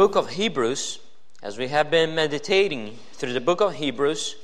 [0.00, 0.98] book of Hebrews,
[1.42, 4.34] as we have been meditating through the book of Hebrews,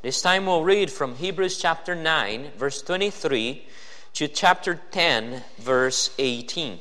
[0.00, 3.62] this time we'll read from Hebrews chapter 9, verse 23
[4.14, 6.78] to chapter 10, verse 18.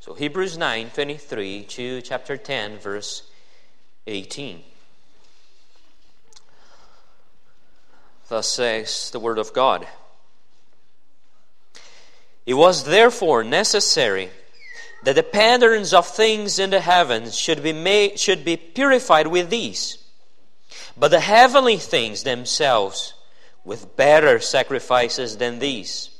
[0.00, 3.22] So Hebrews 9, 23 to chapter 10, verse
[4.06, 4.62] 18.
[8.28, 9.86] Thus says the word of God.
[12.44, 14.28] It was therefore necessary
[15.02, 19.50] that the patterns of things in the heavens should be made should be purified with
[19.50, 20.00] these
[20.96, 23.14] but the heavenly things themselves
[23.64, 26.10] with better sacrifices than these.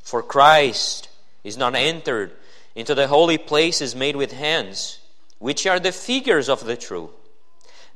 [0.00, 1.08] For Christ
[1.44, 2.32] is not entered
[2.74, 5.00] into the holy places made with hands,
[5.38, 7.10] which are the figures of the true,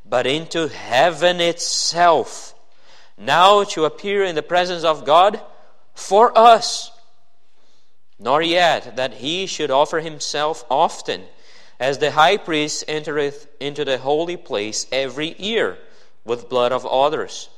[0.04, 2.54] but into heaven itself,
[3.16, 5.40] now to appear in the presence of God
[5.94, 6.90] for us.
[8.24, 11.24] Nor yet that he should offer himself often
[11.78, 15.76] as the high priest entereth into the holy place every year
[16.24, 17.50] with blood of others.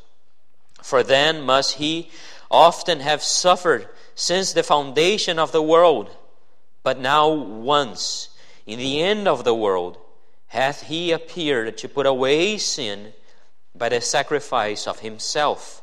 [0.82, 2.10] For then must he
[2.50, 6.10] often have suffered since the foundation of the world.
[6.82, 8.30] But now, once,
[8.66, 9.98] in the end of the world,
[10.48, 13.12] hath he appeared to put away sin
[13.72, 15.80] by the sacrifice of himself.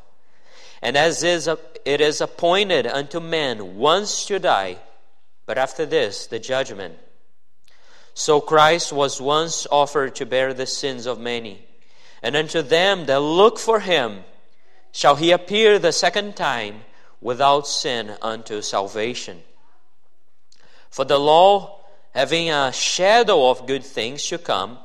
[0.83, 4.79] And as is it is appointed unto men once to die,
[5.45, 6.95] but after this the judgment.
[8.13, 11.65] So Christ was once offered to bear the sins of many,
[12.21, 14.25] and unto them that look for him
[14.91, 16.81] shall he appear the second time
[17.21, 19.41] without sin unto salvation.
[20.89, 21.79] For the law,
[22.13, 24.79] having a shadow of good things to come,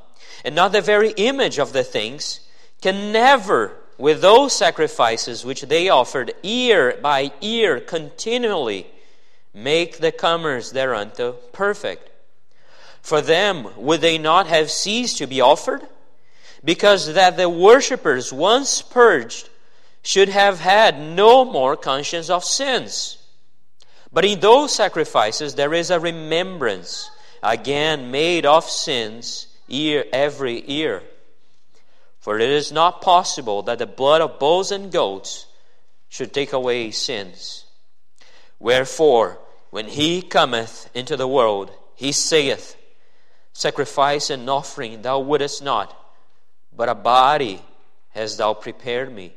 [0.44, 2.38] and not the very image of the things,
[2.80, 8.86] can never, with those sacrifices which they offered year by year continually,
[9.52, 12.08] make the comers thereunto perfect.
[13.02, 15.82] For them, would they not have ceased to be offered?
[16.64, 19.48] Because that the worshippers, once purged,
[20.02, 23.18] should have had no more conscience of sins.
[24.12, 27.11] But in those sacrifices there is a remembrance,
[27.42, 31.02] again made of sins year every year.
[32.28, 35.46] For it is not possible that the blood of bulls and goats
[36.11, 37.64] should take away sins.
[38.58, 39.39] Wherefore,
[39.70, 42.77] when he cometh into the world, he saith,
[43.55, 45.96] Sacrifice and offering thou wouldest not,
[46.77, 47.62] but a body
[48.11, 49.33] hast thou prepared me.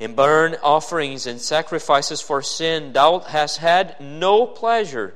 [0.00, 5.14] In burnt offerings and sacrifices for sin thou hast had no pleasure.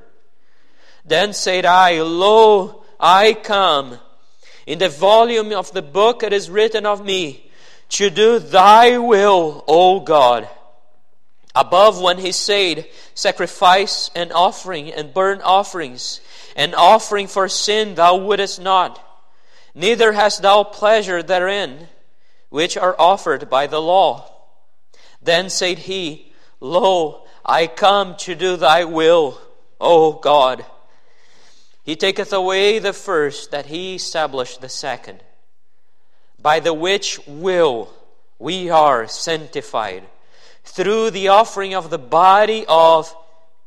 [1.03, 3.99] Then said I, Lo, I come.
[4.71, 7.51] In the volume of the book it is written of me,
[7.89, 10.47] to do thy will, O God.
[11.53, 16.21] Above when he said, Sacrifice and offering and burnt offerings
[16.55, 19.05] an offering for sin thou wouldest not,
[19.75, 21.89] neither hast thou pleasure therein,
[22.47, 24.31] which are offered by the law.
[25.21, 26.31] Then said he,
[26.61, 29.37] Lo, I come to do thy will,
[29.81, 30.65] O God.
[31.83, 35.23] He taketh away the first, that he establish the second,
[36.39, 37.91] by the which will
[38.39, 40.03] we are sanctified
[40.63, 43.15] through the offering of the body of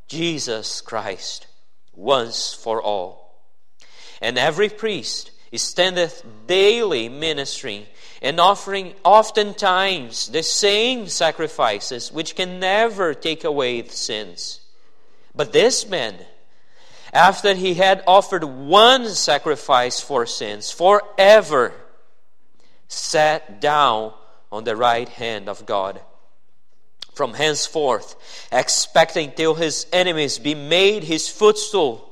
[0.07, 1.47] Jesus Christ
[1.95, 3.41] once for all.
[4.21, 7.87] And every priest standeth daily ministering
[8.21, 14.61] and offering oftentimes the same sacrifices which can never take away sins.
[15.35, 16.17] But this man,
[17.15, 21.73] after he had offered one sacrifice for sins forever,
[22.89, 24.13] sat down
[24.51, 26.01] on the right hand of God
[27.15, 28.17] from henceforth,
[28.51, 32.11] expecting till his enemies be made his footstool.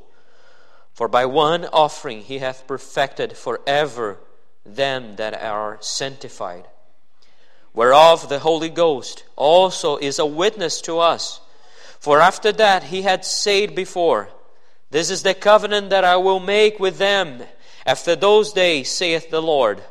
[0.95, 4.21] For by one offering he hath perfected forever
[4.65, 6.69] them that are sanctified.
[7.75, 11.41] Whereof the Holy Ghost also is a witness to us.
[11.99, 14.29] For after that he had said before,
[14.93, 17.43] This is the covenant that I will make with them
[17.85, 19.83] after those days, saith the Lord.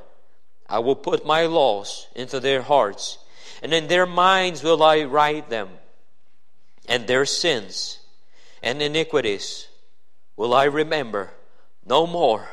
[0.69, 3.17] I will put my laws into their hearts
[3.61, 5.69] and in their minds will I write them,
[6.87, 7.99] and their sins
[8.63, 9.67] and iniquities
[10.35, 11.31] will I remember
[11.85, 12.47] no more.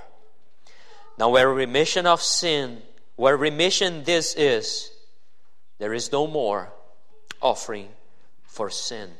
[1.18, 2.82] Now, where remission of sin,
[3.16, 4.90] where remission this is,
[5.78, 6.72] there is no more
[7.40, 7.88] offering
[8.44, 9.10] for sin.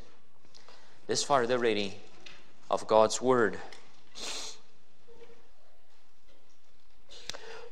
[1.07, 1.93] This far, the reading
[2.69, 3.57] of God's Word.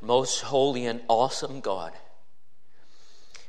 [0.01, 1.94] Most holy and awesome God.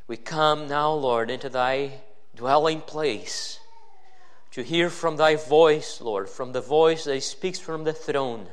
[0.06, 2.00] We come now, Lord, into thy
[2.34, 3.60] dwelling place
[4.52, 8.48] to hear from thy voice, Lord, from the voice that speaks from the throne.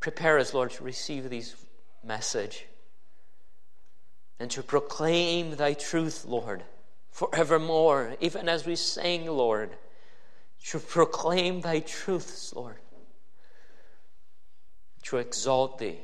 [0.00, 1.54] Prepare us, Lord, to receive this
[2.02, 2.64] message
[4.38, 6.64] and to proclaim thy truth, Lord,
[7.10, 9.70] forevermore, even as we sang, Lord,
[10.66, 12.76] to proclaim thy truths, Lord,
[15.04, 15.98] to exalt thee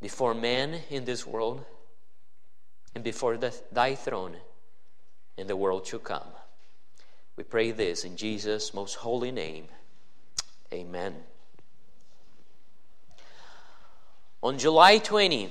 [0.00, 1.64] before men in this world
[2.94, 4.36] and before the, thy throne
[5.36, 6.28] in the world to come.
[7.36, 9.66] We pray this in Jesus' most holy name.
[10.72, 11.14] Amen.
[14.42, 15.42] On July 20,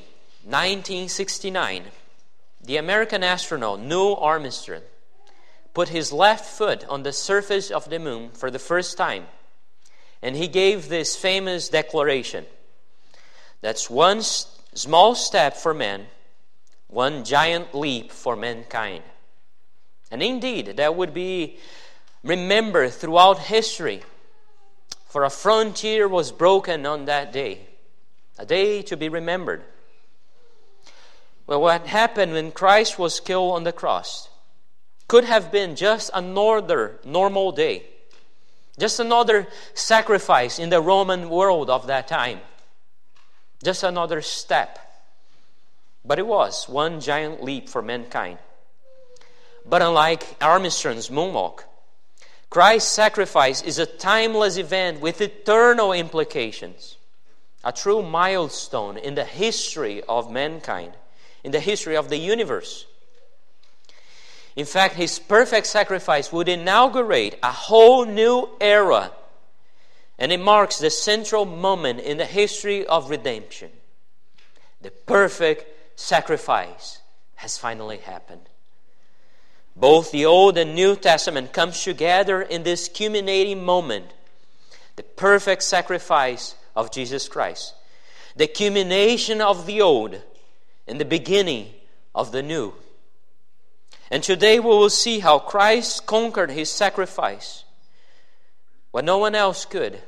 [0.44, 1.84] 1969,
[2.66, 4.82] the American astronaut Neil Armstrong
[5.74, 9.26] put his left foot on the surface of the moon for the first time,
[10.22, 12.46] and he gave this famous declaration
[13.62, 16.08] That's one small step for man,
[16.88, 19.04] one giant leap for mankind.
[20.12, 21.58] And indeed, that would be
[22.24, 24.04] remembered throughout history,
[25.08, 27.68] for a frontier was broken on that day,
[28.38, 29.64] a day to be remembered.
[31.47, 34.30] Well, what happened when Christ was killed on the cross
[35.07, 37.83] could have been just another normal day,
[38.80, 42.39] just another sacrifice in the Roman world of that time,
[43.63, 44.80] just another step.
[46.03, 48.39] But it was one giant leap for mankind.
[49.68, 51.63] But unlike Armstrong's moonwalk,
[52.50, 56.97] Christ's sacrifice is a timeless event with eternal implications,
[57.63, 60.94] a true milestone in the history of mankind
[61.45, 62.88] in the history of the universe.
[64.56, 69.12] In fact, his perfect sacrifice would inaugurate a whole new era,
[70.18, 73.69] and it marks the central moment in the history of redemption.
[74.81, 77.00] The perfect sacrifice
[77.36, 78.50] has finally happened.
[79.75, 84.07] Both the Old and New Testament comes together in this culminating moment,
[84.95, 87.75] the perfect sacrifice of Jesus Christ.
[88.36, 90.24] The culmination of the Old
[90.88, 91.70] in the beginning
[92.14, 92.74] of the new.
[94.12, 97.64] And today we will see how Christ conquered his sacrifice
[98.92, 100.02] when no one else could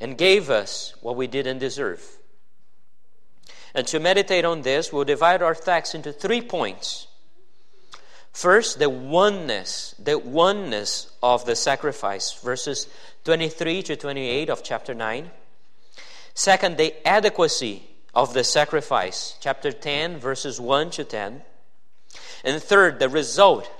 [0.00, 2.04] and gave us what we didn't deserve.
[3.74, 7.06] And to meditate on this, we'll divide our text into three points.
[8.32, 12.86] First, the oneness, the oneness of the sacrifice, verses
[13.24, 15.30] 23 to 28 of chapter 9.
[16.34, 17.82] Second, the adequacy
[18.14, 21.42] of the sacrifice, chapter 10, verses 1 to 10.
[22.44, 23.70] And third, the result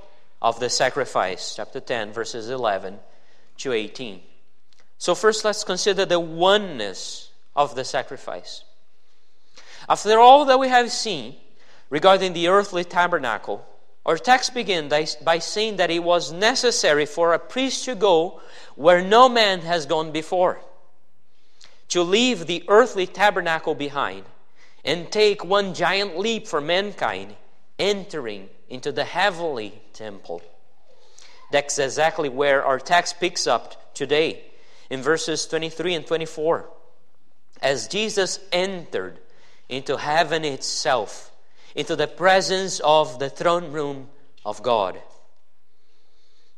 [0.40, 2.98] of the sacrifice, chapter 10, verses 11
[3.58, 4.20] to 18.
[4.98, 8.64] So, first, let's consider the oneness of the sacrifice.
[9.88, 11.36] After all that we have seen
[11.90, 13.66] regarding the earthly tabernacle,
[14.06, 18.40] our text begins by saying that it was necessary for a priest to go
[18.74, 20.60] where no man has gone before
[21.92, 24.24] to leave the earthly tabernacle behind
[24.82, 27.36] and take one giant leap for mankind,
[27.78, 30.40] entering into the heavenly temple.
[31.50, 34.42] That's exactly where our text picks up today
[34.88, 36.66] in verses 23 and 24.
[37.60, 39.18] As Jesus entered
[39.68, 41.30] into heaven itself,
[41.74, 44.08] into the presence of the throne room
[44.46, 44.98] of God.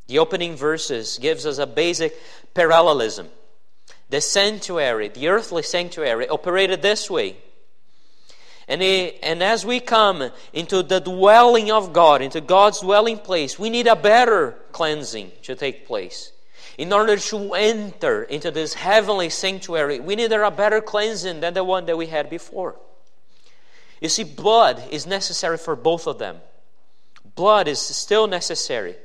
[0.07, 2.17] The opening verses gives us a basic
[2.53, 3.27] parallelism
[4.09, 7.37] the sanctuary, the earthly sanctuary, operated this way.
[8.67, 13.69] And, and as we come into the dwelling of God, into God's dwelling place, we
[13.69, 16.31] need a better cleansing to take place.
[16.77, 21.63] In order to enter into this heavenly sanctuary, we need a better cleansing than the
[21.63, 22.75] one that we had before.
[24.01, 26.37] You see, blood is necessary for both of them.
[27.35, 28.95] Blood is still necessary,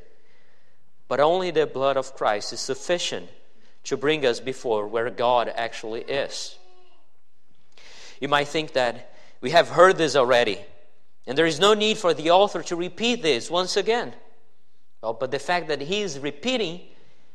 [1.06, 3.28] but only the blood of Christ is sufficient
[3.84, 6.56] to bring us before where God actually is.
[8.20, 10.60] You might think that we have heard this already,
[11.26, 14.12] and there is no need for the author to repeat this once again.
[15.02, 16.80] Well, but the fact that he is repeating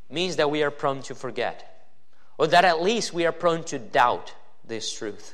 [0.09, 1.89] means that we are prone to forget,
[2.37, 4.33] or that at least we are prone to doubt
[4.63, 5.33] this truth.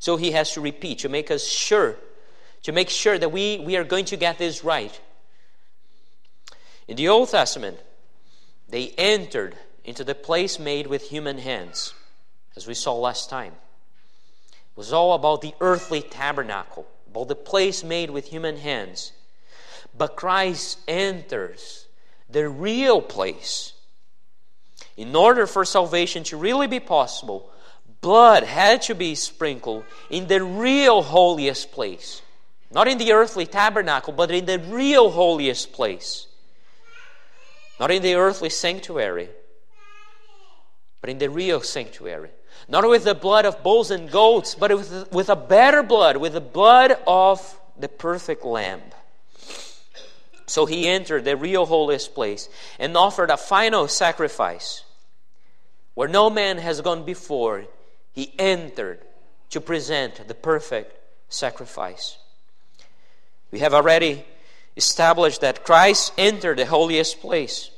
[0.00, 1.96] So he has to repeat to make us sure,
[2.64, 4.98] to make sure that we, we are going to get this right.
[6.88, 7.78] In the Old Testament,
[8.68, 11.94] they entered into the place made with human hands,
[12.56, 13.52] as we saw last time.
[14.52, 19.12] It was all about the earthly tabernacle, about the place made with human hands.
[19.96, 21.86] But Christ enters
[22.30, 23.72] the real place.
[24.96, 27.50] In order for salvation to really be possible,
[28.00, 32.22] blood had to be sprinkled in the real holiest place.
[32.70, 36.26] Not in the earthly tabernacle, but in the real holiest place.
[37.78, 39.28] Not in the earthly sanctuary,
[41.02, 42.30] but in the real sanctuary.
[42.68, 46.32] not with the blood of bulls and goats, but with, with a better blood, with
[46.32, 48.80] the blood of the perfect lamb.
[50.46, 54.84] So he entered the real holiest place and offered a final sacrifice.
[55.94, 57.64] Where no man has gone before,
[58.12, 59.00] he entered
[59.50, 60.96] to present the perfect
[61.28, 62.16] sacrifice.
[63.50, 64.24] We have already
[64.76, 67.71] established that Christ entered the holiest place.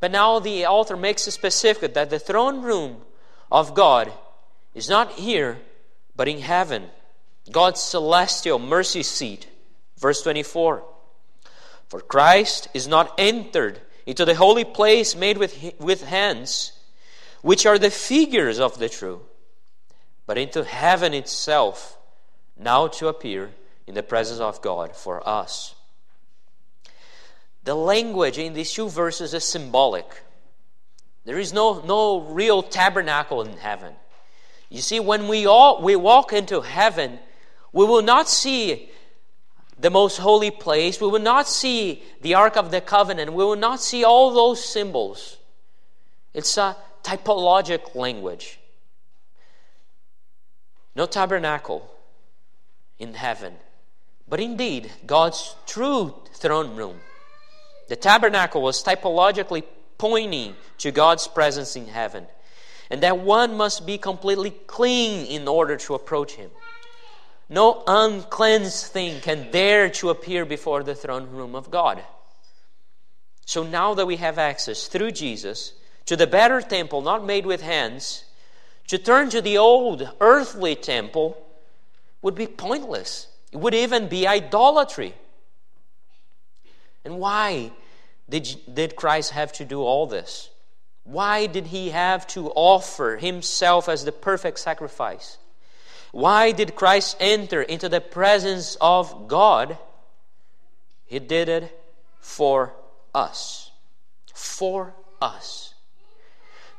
[0.00, 3.02] But now the author makes it specific that the throne room
[3.50, 4.12] of God
[4.74, 5.58] is not here,
[6.14, 6.90] but in heaven,
[7.50, 9.48] God's celestial mercy seat.
[9.98, 10.84] Verse 24
[11.88, 16.72] For Christ is not entered into the holy place made with, with hands,
[17.42, 19.22] which are the figures of the true,
[20.26, 21.96] but into heaven itself,
[22.58, 23.50] now to appear
[23.86, 25.75] in the presence of God for us.
[27.66, 30.22] The language in these two verses is symbolic.
[31.24, 33.92] There is no, no real tabernacle in heaven.
[34.70, 37.18] You see, when we all we walk into heaven,
[37.72, 38.88] we will not see
[39.80, 41.00] the most holy place.
[41.00, 43.32] We will not see the Ark of the Covenant.
[43.32, 45.36] We will not see all those symbols.
[46.32, 48.60] It's a typologic language.
[50.94, 51.90] No tabernacle
[53.00, 53.54] in heaven,
[54.28, 57.00] but indeed God's true throne room.
[57.88, 59.64] The tabernacle was typologically
[59.98, 62.26] pointing to God's presence in heaven
[62.90, 66.50] and that one must be completely clean in order to approach him.
[67.48, 72.02] No uncleansed thing can dare to appear before the throne room of God.
[73.44, 75.72] So now that we have access through Jesus
[76.06, 78.24] to the better temple, not made with hands,
[78.88, 81.36] to turn to the old earthly temple
[82.22, 83.28] would be pointless.
[83.52, 85.14] It would even be idolatry.
[87.06, 87.70] And why
[88.28, 90.50] did, did Christ have to do all this?
[91.04, 95.38] Why did he have to offer himself as the perfect sacrifice?
[96.10, 99.78] Why did Christ enter into the presence of God?
[101.04, 101.80] He did it
[102.18, 102.74] for
[103.14, 103.70] us.
[104.34, 105.74] For us.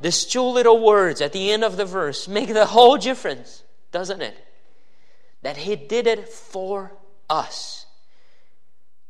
[0.01, 4.22] These two little words at the end of the verse make the whole difference, doesn't
[4.22, 4.36] it?
[5.41, 6.91] That he did it for
[7.29, 7.87] us.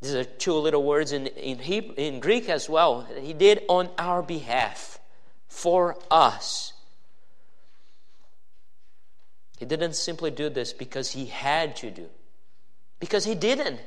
[0.02, 3.08] These are two little words in, in, Hebrew, in Greek as well.
[3.20, 5.00] He did on our behalf
[5.48, 6.74] for us.
[9.58, 12.08] He didn't simply do this because he had to do,
[13.00, 13.80] because he didn't.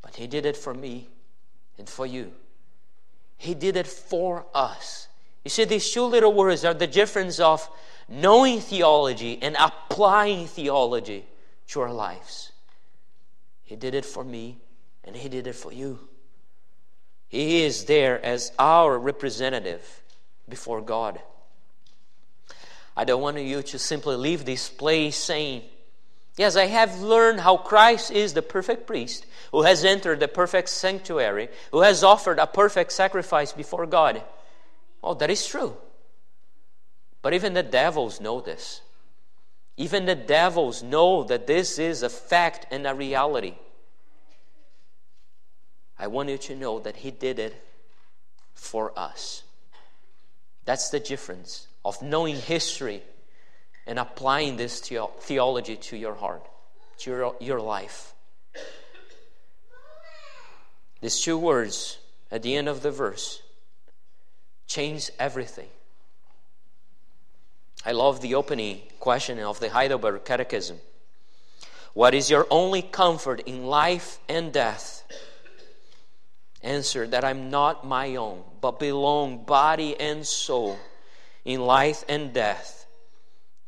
[0.00, 1.08] But he did it for me
[1.76, 2.32] and for you.
[3.36, 5.08] He did it for us.
[5.44, 7.68] You see, these two little words are the difference of
[8.08, 11.26] knowing theology and applying theology
[11.68, 12.51] to our lives.
[13.72, 14.58] He did it for me,
[15.02, 15.98] and He did it for you.
[17.28, 20.02] He is there as our representative
[20.46, 21.18] before God.
[22.94, 25.62] I don't want you to simply leave this place saying,
[26.36, 30.68] Yes, I have learned how Christ is the perfect priest who has entered the perfect
[30.68, 34.22] sanctuary, who has offered a perfect sacrifice before God.
[35.02, 35.78] Oh, that is true.
[37.22, 38.82] But even the devils know this.
[39.78, 43.54] Even the devils know that this is a fact and a reality.
[46.02, 47.54] I want you to know that He did it
[48.54, 49.44] for us.
[50.64, 53.02] That's the difference of knowing history
[53.86, 56.44] and applying this theology to your heart,
[56.98, 58.14] to your, your life.
[61.00, 61.98] These two words
[62.32, 63.40] at the end of the verse
[64.66, 65.68] change everything.
[67.86, 70.78] I love the opening question of the Heidelberg Catechism.
[71.94, 75.01] What is your only comfort in life and death?
[76.62, 80.78] Answer that I'm not my own, but belong body and soul
[81.44, 82.86] in life and death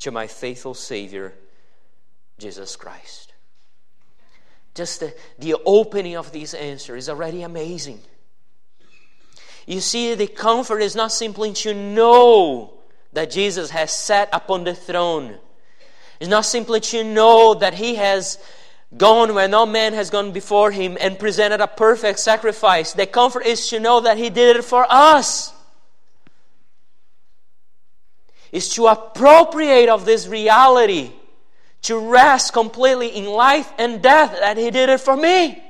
[0.01, 1.35] to my faithful Savior,
[2.39, 3.33] Jesus Christ.
[4.75, 8.01] Just the, the opening of this answer is already amazing.
[9.67, 12.75] You see, the comfort is not simply to know
[13.13, 15.39] that Jesus has sat upon the throne.
[16.21, 18.39] It's not simply to know that He has
[18.97, 22.93] gone where no man has gone before him and presented a perfect sacrifice.
[22.93, 25.53] The comfort is to know that he did it for us.
[28.53, 31.11] Is to appropriate of this reality,
[31.83, 35.61] to rest completely in life and death that he did it for me.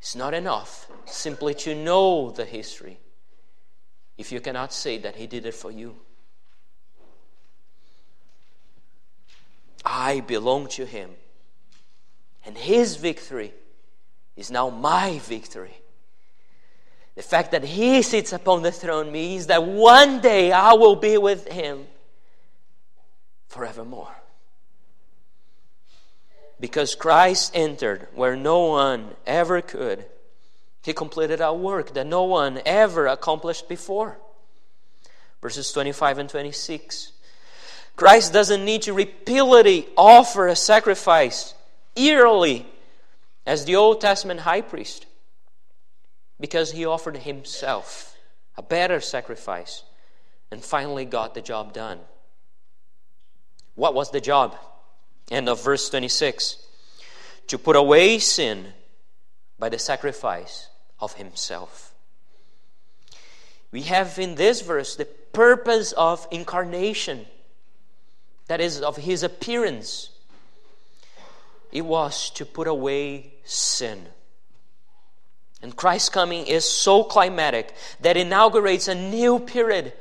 [0.00, 2.98] It's not enough simply to know the history
[4.16, 5.96] if you cannot say that he did it for you.
[9.84, 11.10] I belong to Him.
[12.44, 13.52] And His victory
[14.36, 15.76] is now my victory.
[17.14, 21.18] The fact that He sits upon the throne means that one day I will be
[21.18, 21.86] with Him
[23.48, 24.14] forevermore.
[26.58, 30.06] Because Christ entered where no one ever could,
[30.82, 34.18] He completed a work that no one ever accomplished before.
[35.42, 37.12] Verses 25 and 26.
[38.00, 41.52] Christ doesn't need to repeatedly offer a sacrifice
[41.94, 42.64] yearly
[43.44, 45.04] as the Old Testament high priest
[46.40, 48.16] because he offered himself
[48.56, 49.82] a better sacrifice
[50.50, 51.98] and finally got the job done.
[53.74, 54.56] What was the job?
[55.30, 56.56] End of verse 26
[57.48, 58.72] to put away sin
[59.58, 61.92] by the sacrifice of himself.
[63.70, 67.26] We have in this verse the purpose of incarnation,
[68.50, 70.10] that is, of his appearance.
[71.70, 74.06] It was to put away sin.
[75.62, 79.92] And Christ's coming is so climatic that inaugurates a new period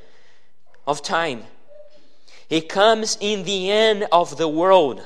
[0.88, 1.44] of time.
[2.48, 5.06] He comes in the end of the world,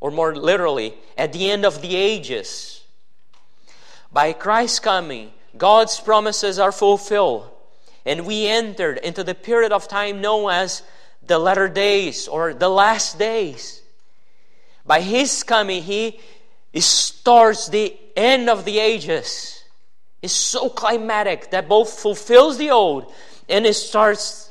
[0.00, 2.82] or more literally, at the end of the ages.
[4.10, 7.46] By Christ's coming, God's promises are fulfilled,
[8.06, 10.82] and we entered into the period of time known as
[11.26, 13.82] the latter days or the last days.
[14.86, 16.20] By His coming, He
[16.74, 19.64] starts the end of the ages
[20.24, 23.12] is so climatic that both fulfills the old
[23.46, 24.50] and it starts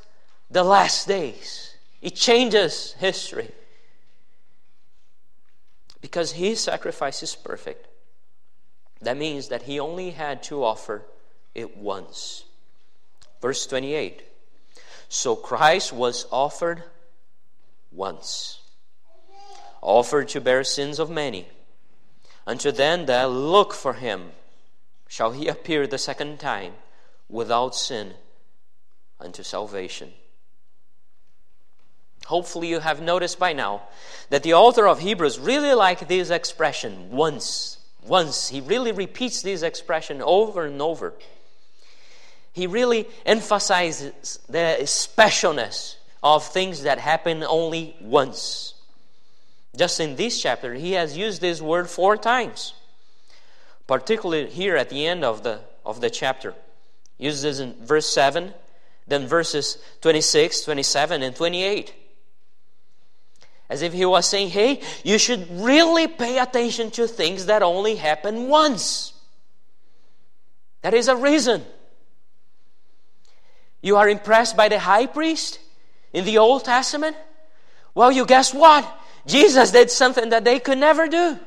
[0.52, 1.76] the last days.
[2.00, 3.50] It changes history.
[6.00, 7.88] Because his sacrifice is perfect.
[9.02, 11.06] That means that he only had to offer
[11.56, 12.44] it once.
[13.42, 14.22] Verse 28.
[15.14, 16.82] So Christ was offered
[17.92, 18.62] once,
[19.80, 21.48] offered to bear sins of many.
[22.48, 24.32] Unto them that look for him
[25.08, 26.74] shall he appear the second time
[27.30, 28.16] without sin
[29.20, 30.14] unto salvation.
[32.26, 33.84] Hopefully, you have noticed by now
[34.32, 37.78] that the author of Hebrews really liked this expression once.
[38.04, 38.50] Once.
[38.50, 41.14] He really repeats this expression over and over.
[42.54, 48.76] He really emphasizes the specialness of things that happen only once.
[49.76, 52.74] Just in this chapter, he has used this word four times
[53.88, 56.54] particularly here at the end of the, of the chapter.
[57.18, 58.54] Uses this in verse 7,
[59.08, 61.94] then verses 26, 27, and 28.
[63.70, 67.96] As if he was saying, hey, you should really pay attention to things that only
[67.96, 69.14] happen once.
[70.82, 71.64] That is a reason.
[73.84, 75.60] You are impressed by the high priest
[76.14, 77.18] in the Old Testament?
[77.94, 78.90] Well, you guess what?
[79.28, 81.38] Jesus did something that they could never do.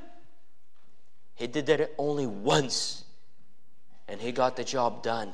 [1.34, 3.04] He did it only once,
[4.06, 5.32] and he got the job done.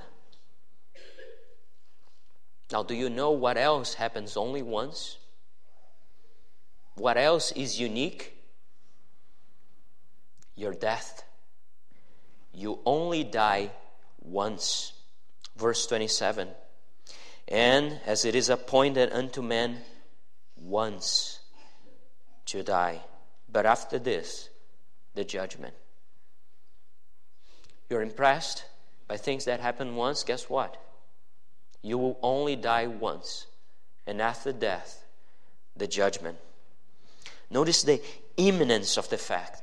[2.70, 5.18] Now, do you know what else happens only once?
[6.94, 8.32] What else is unique?
[10.54, 11.24] Your death.
[12.54, 13.72] You only die
[14.22, 14.92] once.
[15.56, 16.48] Verse 27
[17.48, 19.78] And as it is appointed unto men
[20.56, 21.40] once
[22.46, 23.00] to die,
[23.50, 24.48] but after this,
[25.14, 25.74] the judgment.
[27.90, 28.64] You're impressed
[29.06, 30.76] by things that happen once, guess what?
[31.82, 33.46] You will only die once.
[34.06, 35.04] And after death,
[35.76, 36.38] the judgment.
[37.50, 38.00] Notice the
[38.36, 39.62] imminence of the fact.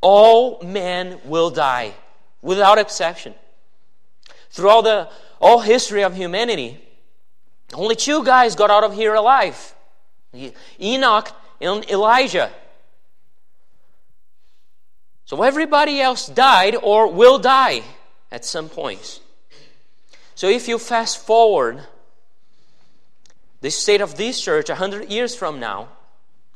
[0.00, 1.94] All men will die,
[2.42, 3.34] without exception.
[4.50, 5.08] Throughout the
[5.40, 6.84] all history of humanity,
[7.74, 9.74] only two guys got out of here alive
[10.80, 12.50] Enoch and Elijah.
[15.24, 17.82] So everybody else died or will die
[18.30, 19.20] at some point.
[20.34, 21.82] So if you fast forward
[23.60, 25.88] the state of this church a hundred years from now,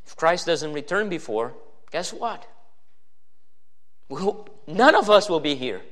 [0.06, 1.54] if Christ doesn't return before,
[1.90, 2.46] guess what?
[4.66, 5.82] None of us will be here.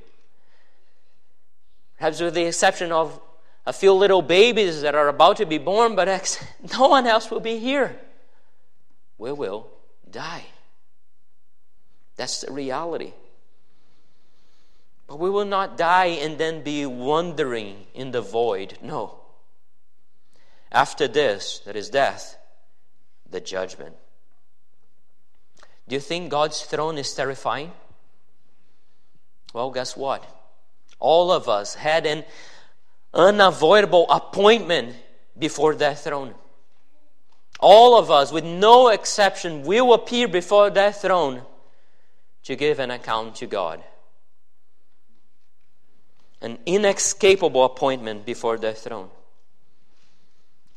[1.97, 3.19] Perhaps with the exception of
[3.65, 6.07] a few little babies that are about to be born, but
[6.73, 7.95] no one else will be here.
[9.17, 9.67] We will
[10.09, 10.45] die.
[12.15, 13.13] That's the reality.
[15.07, 18.77] But we will not die and then be wandering in the void.
[18.81, 19.19] No.
[20.71, 22.37] After this, that is death,
[23.29, 23.95] the judgment.
[25.87, 27.71] Do you think God's throne is terrifying?
[29.53, 30.23] Well, guess what?
[30.99, 32.23] All of us had an
[33.13, 34.95] unavoidable appointment
[35.37, 36.33] before that throne.
[37.59, 41.41] All of us, with no exception, will appear before that throne
[42.43, 43.83] to give an account to God.
[46.41, 49.09] an inescapable appointment before the throne.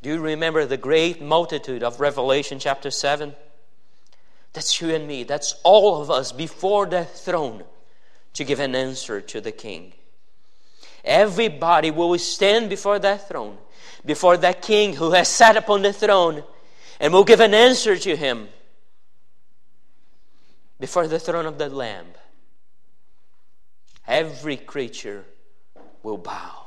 [0.03, 3.35] Do you remember the great multitude of Revelation chapter 7?
[4.53, 5.25] That's you and me.
[5.25, 7.65] That's all of us before the throne
[8.35, 9.95] to give an answer to the king.
[11.05, 13.59] Everybody will stand before that throne,
[14.05, 16.43] before that king who has sat upon the throne,
[16.99, 18.49] and will give an answer to him
[20.81, 22.07] before the throne of the Lamb.
[24.07, 25.25] Every creature
[26.03, 26.65] will bow.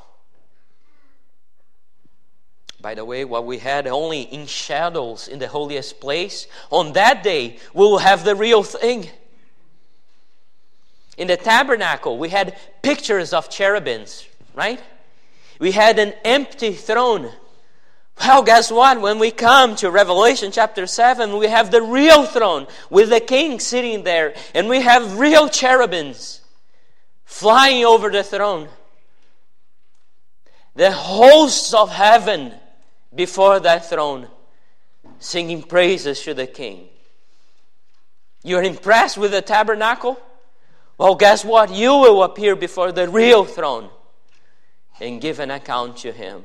[2.79, 7.23] By the way, what we had only in shadows in the holiest place, on that
[7.23, 9.09] day we will have the real thing.
[11.17, 14.79] In the tabernacle, we had pictures of cherubims, right?
[15.59, 17.31] We had an empty throne.
[18.19, 19.01] Well, guess what?
[19.01, 23.59] When we come to Revelation chapter 7, we have the real throne with the king
[23.59, 26.41] sitting there, and we have real cherubims
[27.25, 28.69] flying over the throne.
[30.75, 32.53] The hosts of heaven
[33.13, 34.27] before that throne,
[35.19, 36.89] singing praises to the king.
[38.43, 40.19] You're impressed with the tabernacle?
[40.97, 41.71] Well, guess what?
[41.71, 43.89] You will appear before the real throne
[44.99, 46.43] and give an account to him.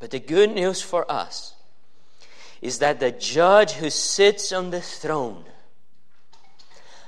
[0.00, 1.54] But the good news for us
[2.60, 5.44] is that the judge who sits on the throne,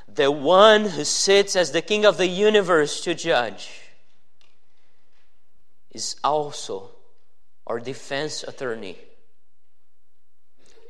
[0.07, 3.83] the one who sits as the king of the universe to judge,
[5.91, 6.91] is also
[7.67, 8.97] our defense attorney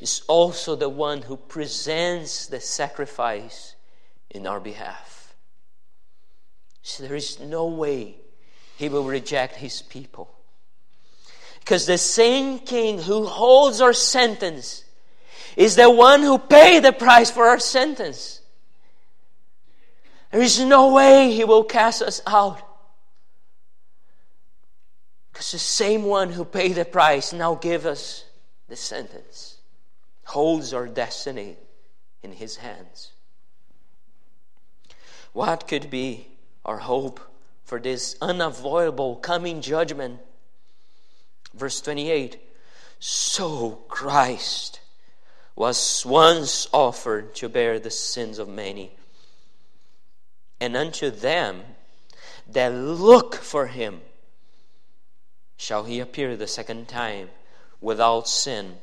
[0.01, 3.76] is also the one who presents the sacrifice
[4.37, 5.35] in our behalf.
[6.83, 8.17] So there is no way
[8.77, 10.31] he will reject his people.
[11.59, 14.85] Because the same king who holds our sentence
[15.57, 18.41] is the one who paid the price for our sentence.
[20.31, 22.63] There is no way he will cast us out.
[25.33, 28.25] Because the same one who paid the price now give us
[28.69, 29.57] the sentence,
[30.25, 31.57] holds our destiny
[32.23, 33.13] in his hands.
[35.37, 36.29] What could be
[36.65, 37.21] our hope
[37.63, 40.21] for this unavoidable coming judgment?
[41.53, 42.41] Verse 28
[42.99, 44.81] So Christ
[45.55, 48.93] was once offered to bear the sins of many,
[50.59, 51.65] and unto them
[52.49, 54.01] that look for him
[55.59, 57.29] shall he appear the second time
[57.83, 58.77] without sin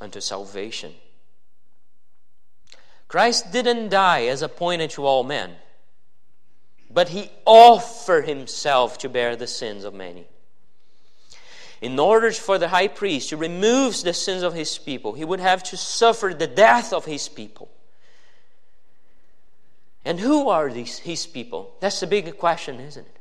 [0.00, 0.94] unto salvation.
[3.06, 5.54] Christ didn't die as appointed to all men
[6.90, 10.26] but he offered himself to bear the sins of many.
[11.80, 15.40] In order for the high priest to remove the sins of his people, he would
[15.40, 17.70] have to suffer the death of his people.
[20.04, 21.76] And who are these his people?
[21.80, 23.16] That's the big question, isn't it?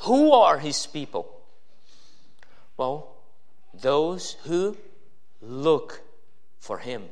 [0.00, 1.28] Who are his people?
[2.76, 3.14] Well,
[3.74, 4.76] those who
[5.40, 6.00] look
[6.58, 7.04] for him.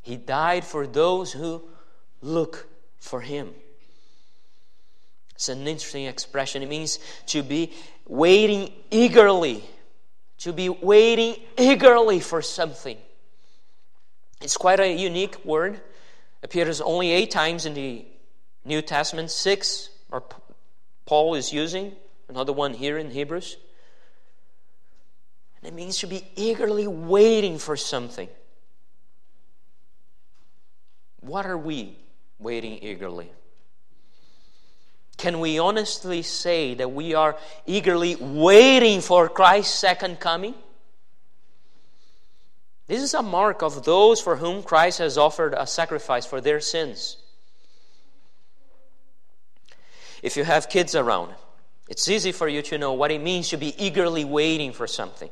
[0.00, 1.62] He died for those who
[2.22, 3.54] look for him.
[5.34, 6.62] It's an interesting expression.
[6.62, 7.72] It means to be
[8.06, 9.64] waiting eagerly,
[10.38, 12.96] to be waiting eagerly for something.
[14.40, 15.80] It's quite a unique word.
[16.42, 18.04] Appears only eight times in the
[18.64, 20.22] New Testament, six or
[21.06, 21.92] Paul is using,
[22.28, 23.56] another one here in Hebrews.
[25.58, 28.28] And it means to be eagerly waiting for something.
[31.20, 31.96] What are we
[32.38, 33.30] waiting eagerly?
[35.16, 40.54] Can we honestly say that we are eagerly waiting for Christ's second coming?
[42.86, 46.60] This is a mark of those for whom Christ has offered a sacrifice for their
[46.60, 47.16] sins.
[50.22, 51.34] If you have kids around,
[51.88, 55.30] it's easy for you to know what it means to be eagerly waiting for something.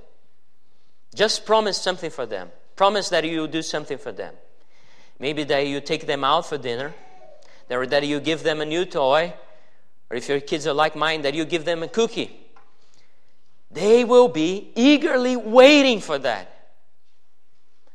[1.14, 2.50] Just promise something for them.
[2.76, 4.34] Promise that you do something for them.
[5.18, 6.94] Maybe that you take them out for dinner,
[7.70, 9.34] or that you give them a new toy,
[10.12, 12.38] or if your kids are like mine, that you give them a cookie.
[13.70, 16.50] They will be eagerly waiting for that.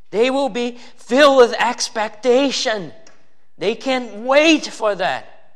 [0.09, 2.91] They will be filled with expectation.
[3.59, 5.53] They can't wait for that.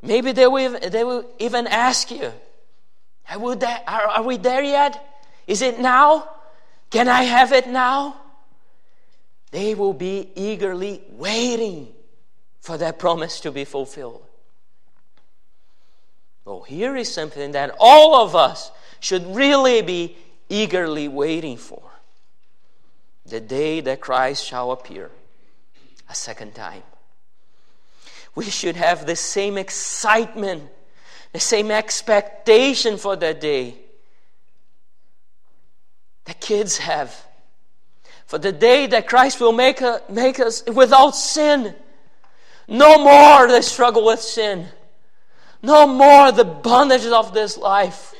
[0.00, 2.32] Maybe they will, they will even ask you,
[3.28, 5.20] are we, there, are, are we there yet?
[5.46, 6.30] Is it now?
[6.90, 8.16] Can I have it now?
[9.50, 11.88] They will be eagerly waiting
[12.60, 14.25] for that promise to be fulfilled.
[16.46, 20.16] Well, here is something that all of us should really be
[20.48, 21.82] eagerly waiting for
[23.26, 25.10] the day that Christ shall appear
[26.08, 26.84] a second time.
[28.36, 30.62] we should have the same excitement,
[31.32, 33.78] the same expectation for that day
[36.26, 37.26] that kids have.
[38.26, 41.74] For the day that Christ will make, a, make us without sin.
[42.68, 44.68] No more the struggle with sin.
[45.66, 48.14] No more the bondages of this life.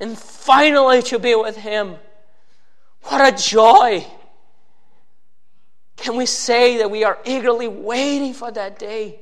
[0.00, 1.94] And finally to be with Him.
[3.04, 4.04] What a joy!
[5.96, 9.20] Can we say that we are eagerly waiting for that day?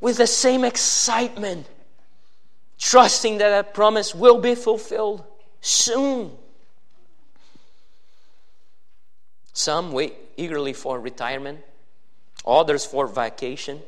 [0.00, 1.66] With the same excitement,
[2.78, 5.22] trusting that that promise will be fulfilled
[5.60, 6.32] soon.
[9.52, 11.60] Some wait eagerly for retirement,
[12.46, 13.82] others for vacation.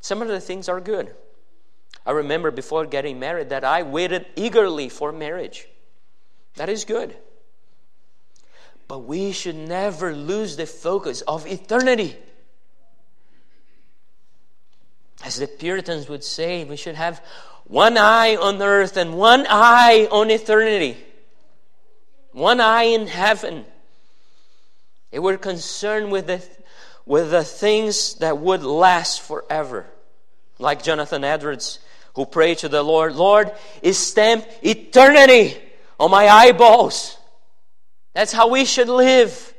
[0.00, 1.14] Some of the things are good.
[2.04, 5.66] I remember before getting married that I waited eagerly for marriage.
[6.54, 7.16] That is good.
[8.88, 12.16] But we should never lose the focus of eternity.
[15.24, 17.20] As the Puritans would say, we should have
[17.64, 20.96] one eye on earth and one eye on eternity,
[22.32, 23.64] one eye in heaven.
[25.10, 26.46] They were concerned with the,
[27.06, 29.86] with the things that would last forever.
[30.58, 31.78] Like Jonathan Edwards,
[32.14, 33.52] who prayed to the Lord, Lord,
[33.92, 35.56] stamp eternity
[35.98, 37.16] on my eyeballs.
[38.12, 39.54] That's how we should live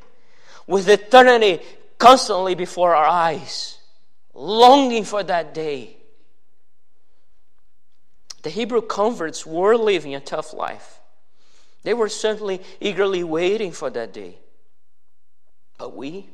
[0.68, 1.62] with eternity
[1.98, 3.78] constantly before our eyes,
[4.34, 5.96] longing for that day.
[8.44, 11.00] The Hebrew converts were living a tough life.
[11.84, 14.38] They were certainly eagerly waiting for that day.
[15.78, 16.28] But we,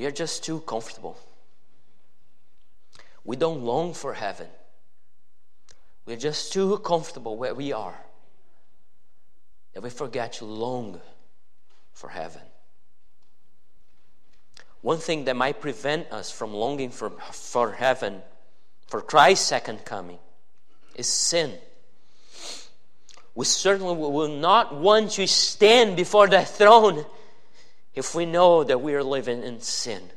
[0.00, 1.18] we are just too comfortable.
[3.22, 4.46] We don't long for heaven.
[6.06, 8.00] We're just too comfortable where we are
[9.74, 11.02] that we forget to long
[11.92, 12.40] for heaven.
[14.80, 18.22] One thing that might prevent us from longing for, for heaven,
[18.86, 20.18] for Christ's second coming,
[20.94, 21.52] is sin.
[23.34, 27.04] We certainly will not want to stand before the throne
[27.94, 30.10] if we know that we are living in sin.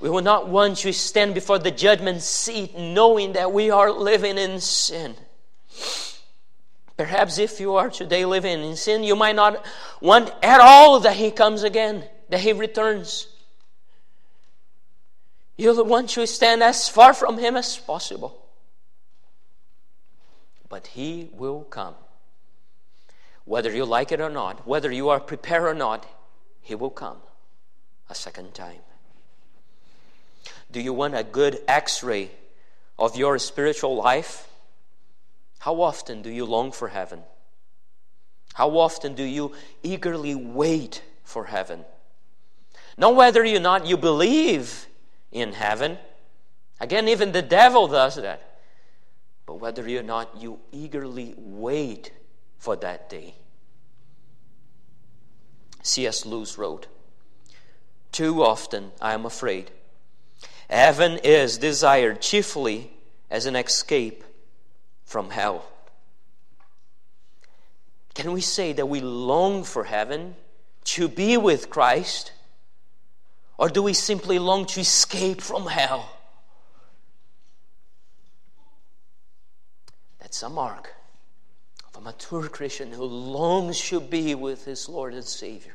[0.00, 4.38] We will not want to stand before the judgment seat knowing that we are living
[4.38, 5.14] in sin.
[6.96, 9.64] Perhaps if you are today living in sin, you might not
[10.00, 13.26] want at all that He comes again, that He returns.
[15.56, 18.46] You'll want to stand as far from Him as possible.
[20.70, 21.94] But He will come.
[23.50, 26.06] Whether you like it or not, whether you are prepared or not,
[26.60, 27.16] He will come
[28.08, 28.78] a second time.
[30.70, 32.30] Do you want a good x ray
[32.96, 34.48] of your spiritual life?
[35.58, 37.24] How often do you long for heaven?
[38.54, 39.50] How often do you
[39.82, 41.84] eagerly wait for heaven?
[42.96, 44.86] Not whether or not you believe
[45.32, 45.98] in heaven.
[46.78, 48.60] Again, even the devil does that.
[49.44, 52.12] But whether or not you eagerly wait
[52.60, 53.34] for that day.
[55.82, 56.26] C.S.
[56.26, 56.86] Lewis wrote,
[58.12, 59.72] Too often I am afraid
[60.68, 62.92] Heaven is desired chiefly
[63.28, 64.22] as an escape
[65.04, 65.64] from hell.
[68.14, 70.36] Can we say that we long for heaven
[70.84, 72.32] to be with Christ?
[73.58, 76.16] Or do we simply long to escape from hell?
[80.20, 80.94] That's a mark
[82.00, 85.74] a mature Christian who longs to be with his Lord and Savior.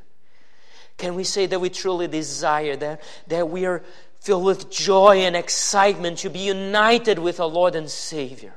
[0.98, 3.84] Can we say that we truly desire that, that we are
[4.22, 8.54] filled with joy and excitement to be united with our Lord and Savior?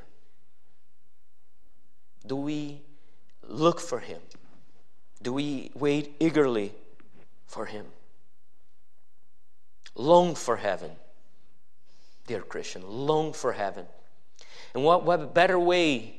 [2.26, 2.81] Do we
[3.46, 4.20] look for Him?
[5.20, 6.72] Do we wait eagerly
[7.46, 7.87] for Him?
[9.96, 10.92] Long for heaven,
[12.28, 13.87] dear Christian, long for heaven.
[14.74, 16.17] And what, what better way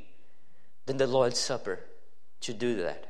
[0.90, 1.80] than the Lord's Supper
[2.42, 3.06] to do that?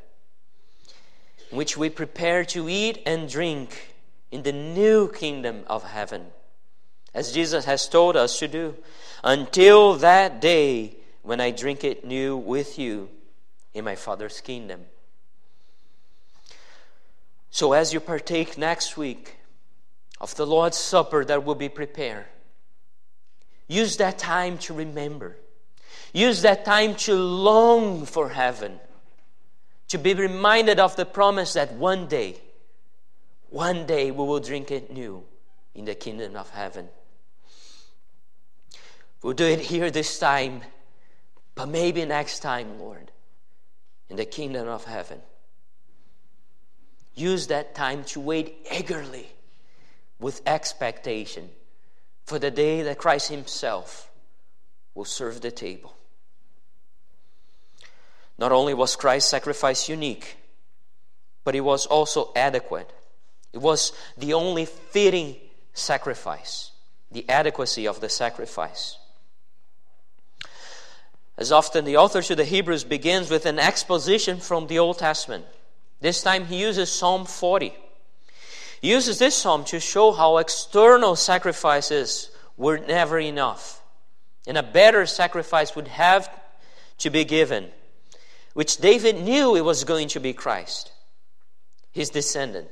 [1.49, 3.95] Which we prepare to eat and drink
[4.31, 6.25] in the new kingdom of heaven,
[7.13, 8.75] as Jesus has told us to do,
[9.23, 13.09] until that day when I drink it new with you
[13.73, 14.81] in my Father's kingdom.
[17.49, 19.37] So, as you partake next week
[20.19, 22.25] of the Lord's Supper that will be prepared,
[23.69, 25.37] use that time to remember.
[26.13, 28.79] Use that time to long for heaven,
[29.89, 32.37] to be reminded of the promise that one day,
[33.49, 35.23] one day we will drink it new
[35.75, 36.89] in the kingdom of heaven.
[39.21, 40.61] We'll do it here this time,
[41.55, 43.11] but maybe next time, Lord,
[44.09, 45.21] in the kingdom of heaven.
[47.15, 49.27] use that time to wait eagerly
[50.19, 51.49] with expectation
[52.25, 54.09] for the day that Christ Himself
[54.95, 55.98] will serve the table.
[58.39, 60.37] Not only was Christ's sacrifice unique,
[61.43, 62.89] but it was also adequate.
[63.51, 65.35] It was the only fitting
[65.73, 66.71] sacrifice,
[67.11, 68.97] the adequacy of the sacrifice.
[71.37, 75.45] As often, the author to the Hebrews begins with an exposition from the Old Testament.
[75.99, 77.73] This time he uses Psalm 40.
[78.81, 83.81] He uses this psalm to show how external sacrifices were never enough.
[84.47, 86.29] And a better sacrifice would have
[86.99, 87.71] to be given,
[88.59, 90.91] which David knew it was going to be Christ,
[91.93, 92.67] his descendant.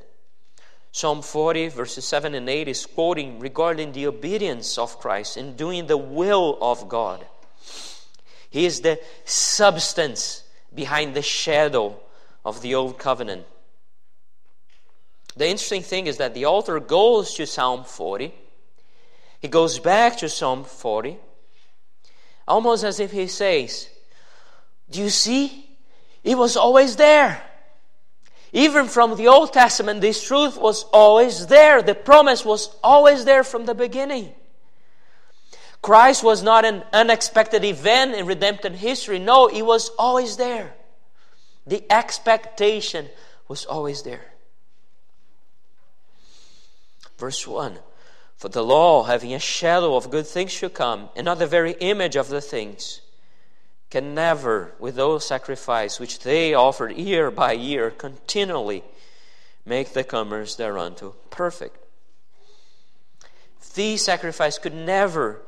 [0.91, 5.87] Psalm 40, verses 7 and 8 is quoting regarding the obedience of Christ in doing
[5.87, 7.25] the will of God.
[8.49, 10.43] He is the substance
[10.75, 11.97] behind the shadow
[12.43, 13.45] of the old covenant.
[15.37, 18.33] The interesting thing is that the author goes to Psalm 40,
[19.39, 21.15] he goes back to Psalm 40,
[22.45, 23.87] almost as if he says,
[24.89, 25.63] Do you see?
[26.27, 27.41] It was always there.
[28.51, 31.81] Even from the Old Testament, this truth was always there.
[31.81, 34.33] The promise was always there from the beginning.
[35.81, 39.19] Christ was not an unexpected event in redemptive history.
[39.19, 40.73] No, He was always there.
[41.65, 43.07] The expectation
[43.47, 44.33] was always there.
[47.17, 47.79] Verse 1
[48.35, 51.71] For the law, having a shadow of good things to come, and not the very
[51.79, 52.99] image of the things,
[53.89, 58.83] can never, with those sacrifices which they offered year by year continually,
[59.65, 61.77] make the comers thereunto perfect.
[63.75, 65.41] These sacrifices could never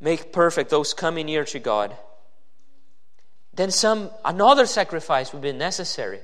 [0.00, 1.96] make perfect those coming near to God
[3.58, 6.20] then some another sacrifice would be necessary.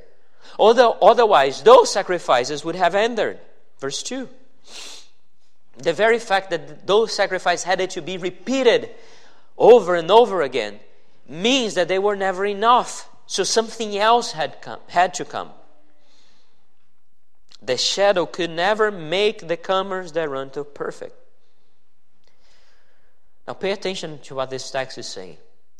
[0.56, 3.40] Although otherwise, those sacrifices would have ended.
[3.80, 4.28] Verse 2.
[5.78, 8.88] The very fact that those sacrifices had to be repeated
[9.58, 10.78] over and over again
[11.28, 13.08] means that they were never enough.
[13.26, 15.50] So something else had, come, had to come.
[17.62, 21.14] The shadow could never make the comers thereunto perfect.
[23.46, 25.38] Now pay attention to what this text is saying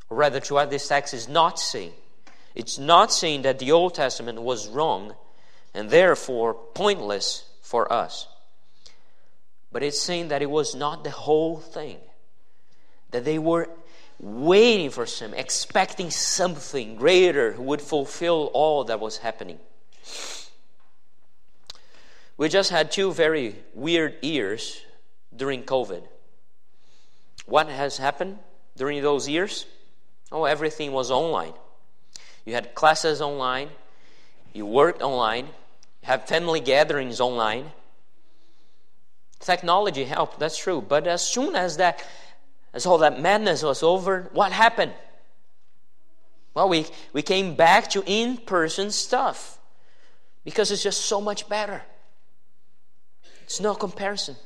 [0.09, 1.93] or rather to what this text is not saying.
[2.55, 5.15] It's not saying that the Old Testament was wrong
[5.75, 8.29] and therefore pointless for us.
[9.73, 11.99] But it's saying that it was not the whole thing.
[13.11, 13.69] That they were
[14.25, 19.59] waiting for some, expecting something greater who would fulfill all that was happening.
[22.39, 24.81] We just had two very weird years
[25.37, 26.03] during COVID.
[27.45, 28.39] What has happened
[28.79, 29.67] during those years?
[30.33, 31.53] Oh, everything was online.
[32.47, 33.69] You had classes online,
[34.55, 37.73] you worked online, you had family gatherings online.
[39.39, 40.81] Technology helped, that's true.
[40.81, 42.03] But as soon as that
[42.75, 44.93] as all that madness was over, what happened?
[46.53, 49.59] Well, we, we came back to in person stuff
[50.45, 51.83] because it's just so much better.
[53.45, 54.37] It's no comparison.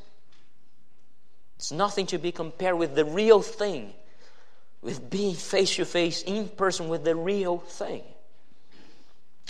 [1.56, 3.94] It's nothing to be compared with the real thing
[4.82, 8.02] with being face to face in person with the real thing.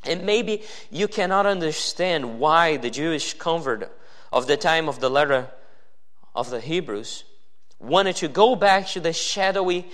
[0.04, 3.92] And maybe you cannot understand why the Jewish convert
[4.32, 5.48] of the time of the letter
[6.34, 7.24] of the Hebrews
[7.78, 9.86] wanted to go back to the shadowy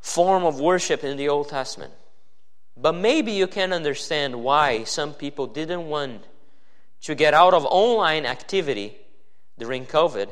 [0.00, 1.92] form of worship in the Old Testament.
[2.76, 6.24] But maybe you can understand why some people didn't want
[7.02, 8.96] to get out of online activity
[9.58, 10.28] during COVID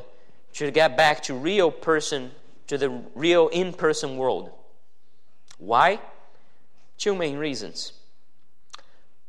[0.53, 2.31] to get back to real person
[2.67, 4.51] to the real in person world.
[5.57, 5.99] Why?
[6.97, 7.93] Two main reasons.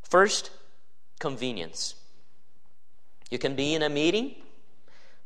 [0.02, 0.50] First,
[1.18, 1.94] convenience.
[3.30, 4.34] You can be in a meeting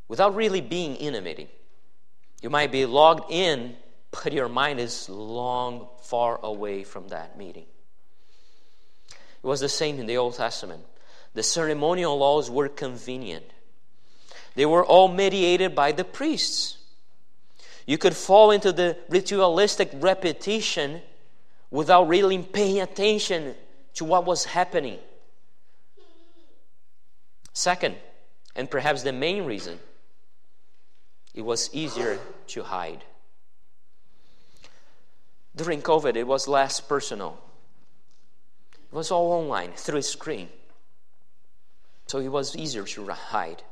[0.08, 1.48] without really being in a meeting.
[2.42, 3.76] You might be logged in,
[4.10, 7.66] but your mind is long, far away from that meeting.
[9.10, 10.84] It was the same in the Old Testament.
[11.34, 13.46] The ceremonial laws were convenient,
[14.54, 16.76] they were all mediated by the priests.
[17.86, 21.00] You could fall into the ritualistic repetition
[21.70, 23.54] without really paying attention
[23.94, 24.98] to what was happening.
[27.52, 27.96] Second,
[28.54, 29.80] and perhaps the main reason,
[31.34, 32.18] it was easier
[32.48, 33.04] to hide.
[35.54, 37.38] During COVID, it was less personal.
[38.74, 40.48] It was all online through a screen.
[42.06, 43.62] So it was easier to hide.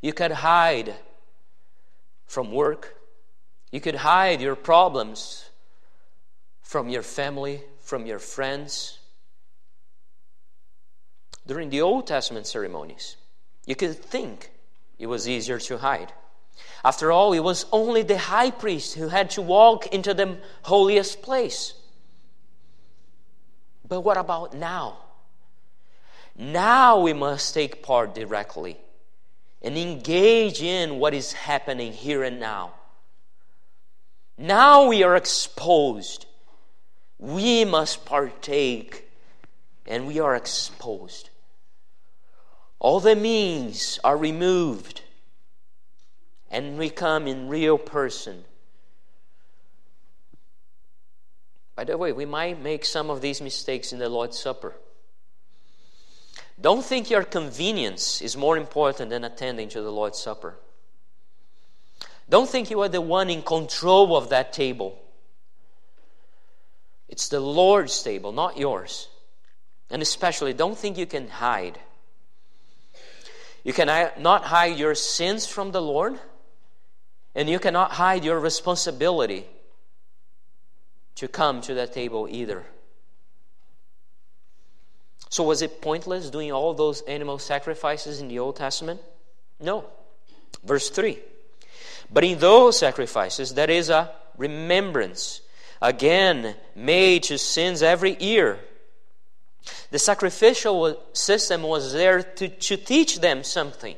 [0.00, 0.94] You could hide
[2.26, 2.96] from work,
[3.72, 5.50] you could hide your problems
[6.62, 8.96] from your family, from your friends.
[11.46, 13.16] during the Old Testament ceremonies.
[13.66, 14.52] You could think
[15.00, 16.12] it was easier to hide.
[16.84, 21.22] After all, it was only the high priest who had to walk into the holiest
[21.22, 21.74] place.
[23.86, 24.98] But what about now?
[26.36, 28.78] Now we must take part directly
[29.60, 32.72] and engage in what is happening here and now.
[34.38, 36.24] Now we are exposed.
[37.18, 39.10] We must partake,
[39.86, 41.28] and we are exposed.
[42.78, 45.02] All the means are removed,
[46.50, 48.44] and we come in real person.
[51.76, 54.74] By the way, we might make some of these mistakes in the Lord's Supper.
[56.60, 60.56] Don't think your convenience is more important than attending to the Lord's Supper.
[62.28, 64.98] Don't think you are the one in control of that table.
[67.08, 69.08] It's the Lord's table, not yours.
[69.90, 71.78] And especially, don't think you can hide.
[73.64, 76.18] You cannot uh, hide your sins from the Lord,
[77.34, 79.46] and you cannot hide your responsibility
[81.16, 82.64] to come to that table either.
[85.28, 89.00] So, was it pointless doing all those animal sacrifices in the Old Testament?
[89.60, 89.84] No.
[90.64, 91.18] Verse 3
[92.12, 95.40] But in those sacrifices, there is a remembrance,
[95.80, 98.58] again made to sins every year.
[99.90, 103.96] The sacrificial system was there to, to teach them something,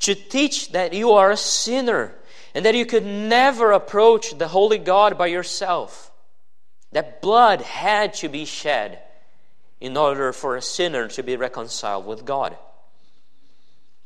[0.00, 2.14] to teach that you are a sinner
[2.54, 6.10] and that you could never approach the holy God by yourself.
[6.92, 8.98] That blood had to be shed
[9.80, 12.56] in order for a sinner to be reconciled with God.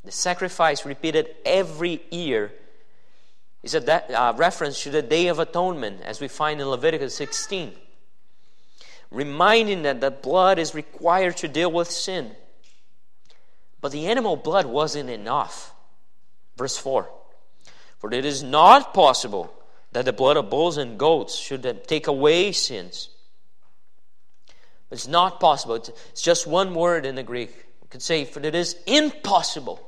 [0.04, 2.52] The sacrifice repeated every year
[3.62, 7.16] is a de- uh, reference to the Day of Atonement, as we find in Leviticus
[7.16, 7.72] 16,
[9.10, 12.32] reminding that the blood is required to deal with sin.
[13.80, 15.72] But the animal blood wasn't enough.
[16.56, 17.08] Verse 4
[18.04, 19.50] For it is not possible
[19.92, 23.08] that the blood of bulls and goats should take away sins.
[24.90, 25.76] It's not possible.
[25.76, 27.48] It's just one word in the Greek.
[27.80, 29.80] You could say, for it is impossible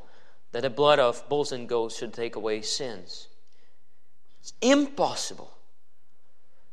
[0.52, 3.28] that the blood of bulls and goats should take away sins.
[4.40, 5.54] It's impossible.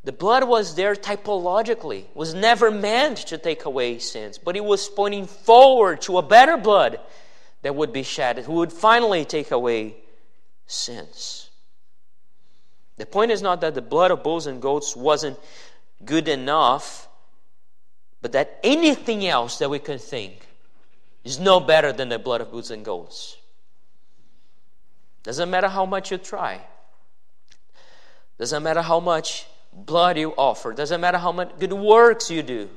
[0.06, 4.88] The blood was there typologically, was never meant to take away sins, but it was
[4.88, 7.02] pointing forward to a better blood
[7.64, 9.98] that would be shed, who would finally take away
[10.68, 11.50] sins.
[12.98, 15.38] The point is not that the blood of bulls and goats wasn't
[16.06, 17.08] good enough
[18.24, 20.48] but that anything else that we can think
[21.26, 23.36] is no better than the blood of bulls and goats.
[25.24, 26.62] Doesn't matter how much you try.
[28.40, 30.72] Doesn't matter how much blood you offer.
[30.72, 32.70] Doesn't matter how much good works you do.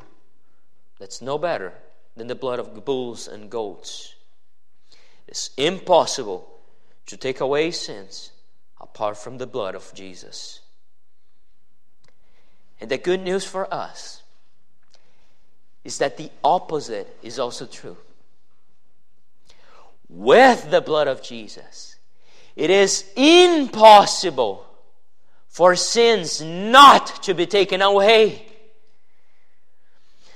[0.98, 1.72] That's no better
[2.16, 4.16] than the blood of bulls and goats.
[5.28, 6.48] It's impossible
[7.06, 8.30] to take away sins
[8.80, 10.60] apart from the blood of Jesus.
[12.80, 14.22] And the good news for us
[15.84, 17.96] is that the opposite is also true.
[20.08, 21.96] With the blood of Jesus,
[22.54, 24.66] it is impossible
[25.48, 28.46] for sins not to be taken away.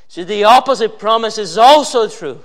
[0.08, 2.40] So the opposite promise is also true.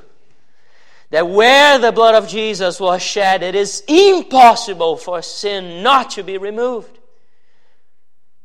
[1.12, 6.24] That where the blood of Jesus was shed, it is impossible for sin not to
[6.24, 6.98] be removed.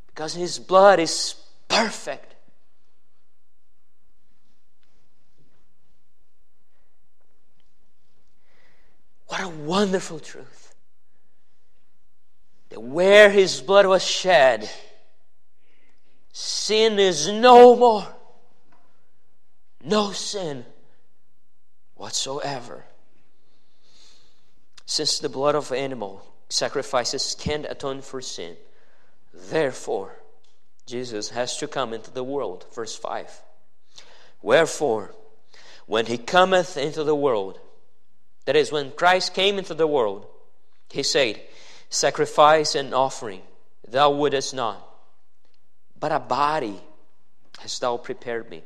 [0.09, 1.35] Because his blood is
[1.69, 2.31] perfect
[9.31, 10.75] What a wonderful truth.
[12.71, 14.69] That where his blood was shed,
[16.33, 18.09] sin is no more.
[19.85, 20.65] No sin
[22.01, 22.86] whatsoever.
[24.86, 28.57] Since the blood of animal sacrifices can't atone for sin,
[29.34, 30.16] therefore,
[30.86, 32.64] Jesus has to come into the world.
[32.74, 33.42] Verse 5.
[34.40, 35.14] Wherefore,
[35.84, 37.61] when he cometh into the world,
[38.46, 40.26] that is, when Christ came into the world,
[40.88, 41.38] he said,
[41.90, 43.42] Sacrifice and offering
[43.86, 44.82] thou wouldest not,
[45.98, 46.80] but a body
[47.59, 48.62] hast thou prepared me.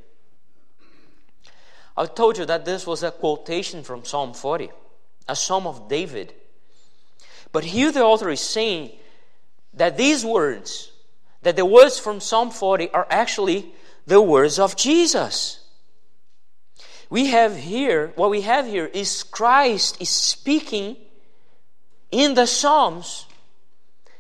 [1.97, 4.71] I told you that this was a quotation from Psalm 40,
[5.29, 6.35] a psalm of David.
[7.53, 8.93] But here the author is saying
[9.75, 10.91] that these words,
[11.43, 13.73] that the words from Psalm 40 are actually
[14.07, 15.65] the words of Jesus
[17.15, 20.97] we have here, what we have here is Christ is speaking
[22.11, 23.27] in the Psalms,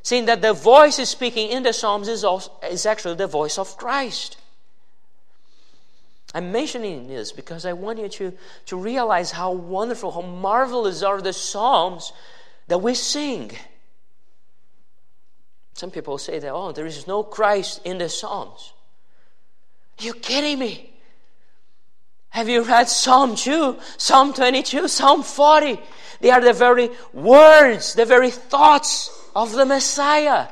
[0.02, 3.58] saying that the voice is speaking in the Psalms is, also, is actually the voice
[3.58, 4.36] of Christ.
[6.34, 8.32] I'm mentioning this because I want you to,
[8.66, 12.12] to realize how wonderful, how marvelous are the Psalms
[12.66, 13.52] that we sing.
[15.74, 18.72] Some people say that, oh, there is no Christ in the Psalms.
[20.00, 20.90] Are you kidding me?
[22.30, 25.78] Have you read Psalm 2, Psalm 22, Psalm 40?
[26.20, 30.48] They are the very words, the very thoughts of the Messiah.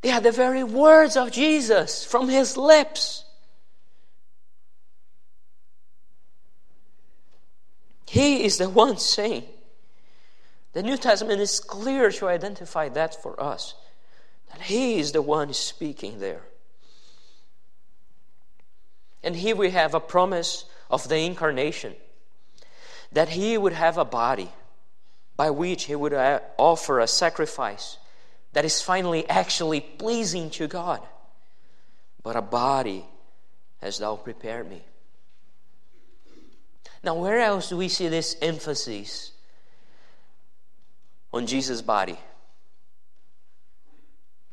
[0.00, 3.24] They are the very words of Jesus from his lips.
[8.08, 9.44] He is the one saying.
[10.72, 13.74] The New Testament is clear to identify that for us.
[14.50, 16.40] That He is the one speaking there.
[19.22, 21.94] And here we have a promise of the incarnation
[23.12, 24.50] that He would have a body
[25.36, 27.98] by which He would uh, offer a sacrifice
[28.54, 31.02] that is finally actually pleasing to God.
[32.22, 33.04] But a body
[33.82, 34.82] has Thou prepared me.
[37.02, 39.32] Now, where else do we see this emphasis
[41.32, 42.18] on Jesus' body?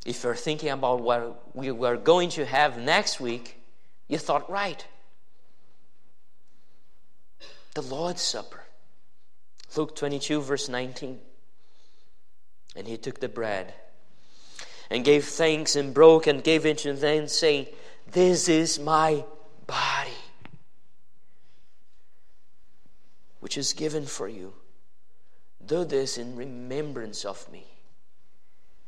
[0.05, 3.59] If you're thinking about what we were going to have next week,
[4.07, 4.85] you thought right.
[7.73, 8.61] The Lord's Supper.
[9.75, 11.19] Luke 22, verse 19.
[12.75, 13.73] And he took the bread
[14.91, 17.65] and gave thanks and broke and gave it to them, saying,
[18.11, 19.25] This is my
[19.65, 20.11] body
[23.45, 24.51] which is given for you.
[25.63, 27.67] Do this in remembrance of me.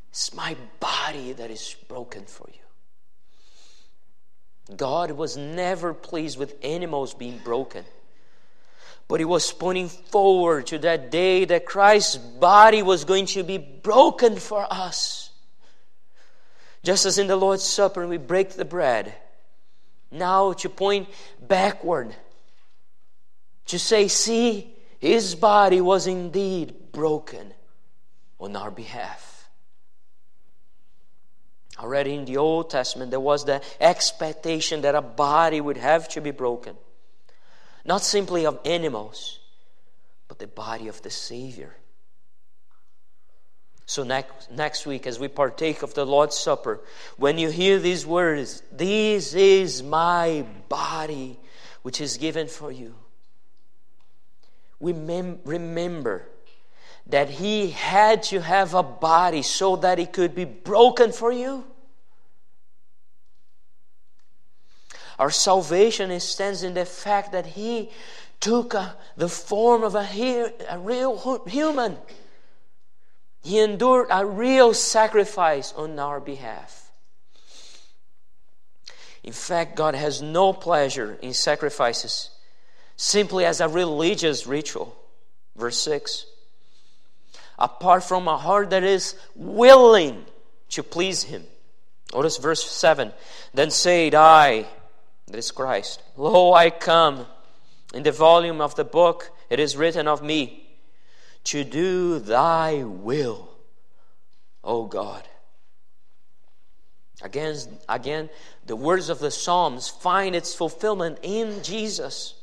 [0.10, 2.58] It's my body that is broken for you.
[4.76, 7.86] God was never pleased with animals being broken.
[9.08, 13.60] But he was pointing forward to that day that Christ's body was going to be
[13.60, 15.30] broken for us.
[16.82, 19.14] Just as in the Lord's Supper, we break the bread.
[20.10, 22.16] Now to point backward
[23.68, 27.53] to say, see, his body was indeed broken
[28.39, 29.49] on our behalf.
[31.80, 36.22] Already in the Old Testament, there was the expectation that a body would have to
[36.22, 36.76] be broken.
[37.86, 39.39] Not simply of animals,
[40.28, 41.76] but the body of the Savior.
[43.86, 46.82] So, next, next week, as we partake of the Lord's Supper,
[47.15, 51.39] when you hear these words, This is my body,
[51.84, 52.95] which is given for you
[54.80, 56.28] we remember
[57.08, 61.64] that he had to have a body so that it could be broken for you.
[65.18, 67.90] Our salvation stands in the fact that he
[68.40, 71.98] took a, the form of a, a real human.
[73.42, 76.92] He endured a real sacrifice on our behalf.
[79.24, 82.30] In fact, God has no pleasure in sacrifices
[82.98, 84.95] simply as a religious ritual.
[85.56, 86.26] Verse 6
[87.58, 90.26] Apart from a heart that is willing
[90.70, 91.43] to please Him.
[92.14, 93.14] Notice verse 7
[93.54, 94.66] Then said I,
[95.28, 97.26] that is Christ, Lo, I come.
[97.93, 100.68] In the volume of the book it is written of me,
[101.45, 103.50] to do thy will,
[104.64, 105.24] O God.
[107.22, 107.56] Again,
[107.89, 108.30] again,
[108.66, 112.36] the words of the Psalms find its fulfillment in Jesus.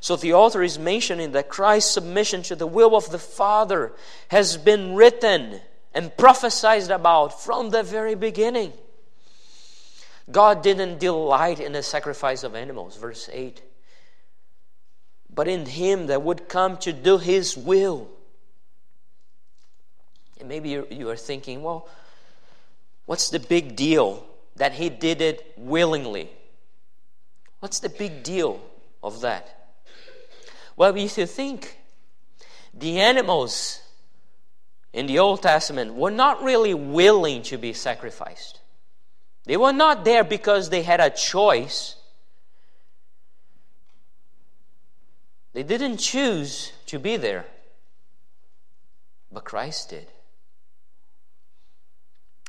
[0.00, 3.92] So the author is mentioning that Christ's submission to the will of the Father
[4.28, 5.60] has been written
[5.92, 8.72] and prophesied about from the very beginning.
[10.30, 13.62] God didn't delight in the sacrifice of animals, verse 8,
[15.34, 18.08] but in Him that would come to do His will.
[20.38, 21.88] And maybe you are thinking, well,
[23.06, 24.24] what's the big deal
[24.56, 26.30] that He did it willingly?
[27.60, 28.60] What's the big deal
[29.02, 29.57] of that?
[30.78, 31.76] Well, if you think,
[32.72, 33.80] the animals
[34.92, 38.60] in the Old Testament were not really willing to be sacrificed.
[39.44, 41.96] They were not there because they had a choice.
[45.52, 47.46] They didn't choose to be there,
[49.32, 50.06] but Christ did.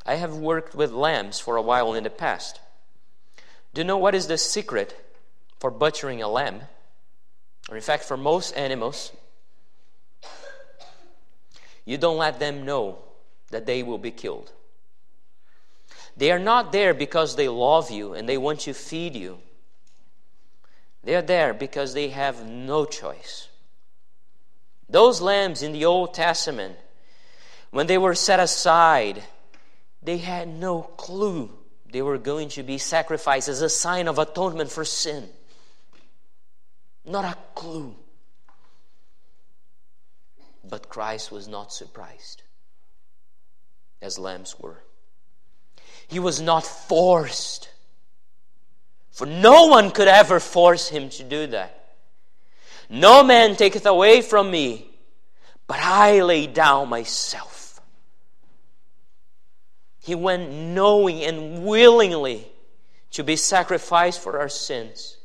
[0.06, 2.60] I have worked with lambs for a while in the past.
[3.74, 4.94] Do you know what is the secret
[5.58, 6.60] for butchering a lamb?
[7.68, 9.12] Or in fact, for most animals,
[11.84, 12.98] you don't let them know
[13.50, 14.52] that they will be killed.
[16.16, 19.38] They are not there because they love you and they want to feed you.
[21.02, 23.48] They are there because they have no choice.
[24.88, 26.76] Those lambs in the Old Testament,
[27.70, 29.22] when they were set aside,
[30.02, 31.50] they had no clue
[31.92, 35.28] they were going to be sacrificed as a sign of atonement for sin.
[37.04, 37.94] Not a clue.
[40.68, 42.42] But Christ was not surprised,
[44.02, 44.82] as lambs were.
[46.06, 47.70] He was not forced,
[49.10, 51.94] for no one could ever force him to do that.
[52.88, 54.90] No man taketh away from me,
[55.66, 57.80] but I lay down myself.
[60.02, 62.50] He went knowing and willingly
[63.12, 65.16] to be sacrificed for our sins.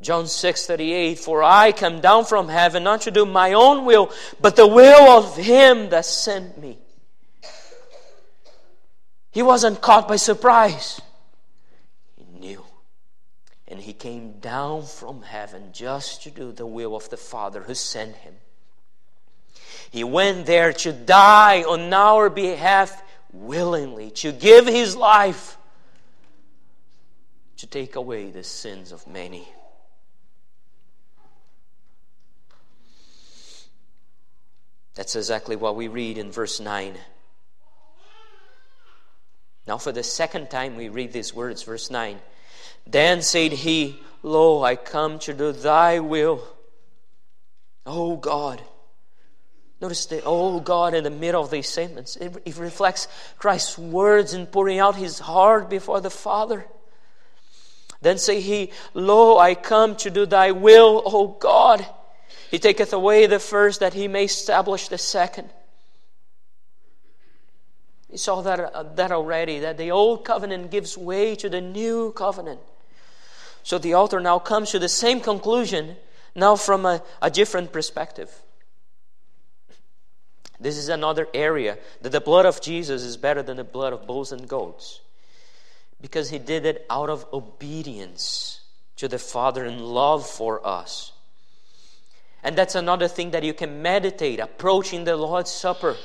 [0.00, 4.12] John 6 38, For I come down from heaven not to do my own will,
[4.40, 6.78] but the will of him that sent me.
[9.30, 11.00] He wasn't caught by surprise.
[12.16, 12.64] He knew.
[13.66, 17.74] And he came down from heaven just to do the will of the Father who
[17.74, 18.34] sent him.
[19.90, 25.56] He went there to die on our behalf willingly, to give his life
[27.56, 29.48] to take away the sins of many.
[34.94, 36.94] That's exactly what we read in verse 9.
[39.66, 42.18] Now, for the second time, we read these words, verse 9.
[42.86, 46.46] Then said he, Lo, I come to do thy will.
[47.86, 48.62] Oh God.
[49.80, 52.16] Notice the oh God in the middle of these statements.
[52.16, 56.66] It, it reflects Christ's words in pouring out his heart before the Father.
[58.00, 61.86] Then say he, Lo, I come to do thy will, O God.
[62.54, 65.50] He taketh away the first that he may establish the second.
[68.08, 72.12] You saw that, uh, that already, that the old covenant gives way to the new
[72.12, 72.60] covenant.
[73.64, 75.96] So the author now comes to the same conclusion,
[76.36, 78.30] now from a, a different perspective.
[80.60, 84.06] This is another area that the blood of Jesus is better than the blood of
[84.06, 85.00] bulls and goats
[86.00, 88.60] because he did it out of obedience
[88.94, 91.10] to the Father and love for us.
[92.44, 95.96] And that's another thing that you can meditate approaching the Lord's Supper.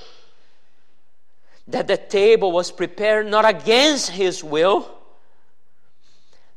[1.67, 4.89] That the table was prepared not against His will.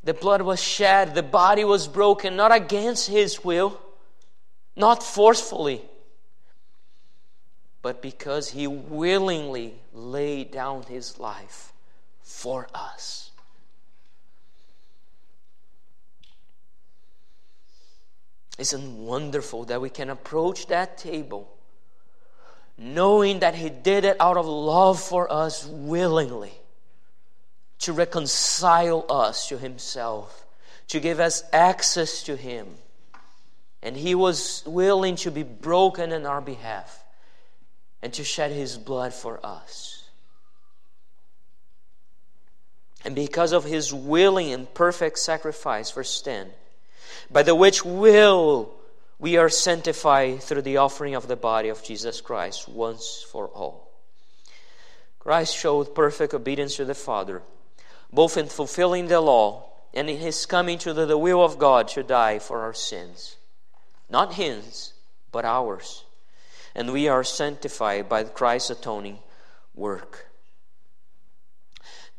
[0.05, 3.81] The blood was shed, the body was broken not against His will,
[4.75, 5.83] not forcefully,
[7.83, 11.73] but because He willingly laid down His life
[12.23, 13.22] for us.
[18.59, 21.53] Isn't wonderful that we can approach that table
[22.79, 26.53] knowing that He did it out of love for us willingly
[27.81, 30.47] to reconcile us to Himself,
[30.89, 32.67] to give us access to Him.
[33.83, 37.05] And He was willing to be broken in our behalf
[38.03, 40.09] and to shed His blood for us.
[43.05, 46.51] And because of His willing and perfect sacrifice, verse 10,
[47.33, 48.71] by the which will
[49.19, 53.89] we are sanctified through the offering of the body of Jesus Christ once for all.
[55.19, 57.43] Christ showed perfect obedience to the Father,
[58.13, 62.03] both in fulfilling the law and in his coming to the, will of God to
[62.03, 63.37] die for our sins.
[64.11, 64.93] Not his,
[65.31, 66.05] but ours.
[66.75, 69.19] And we are sanctified by Christ's atoning
[69.75, 70.27] work.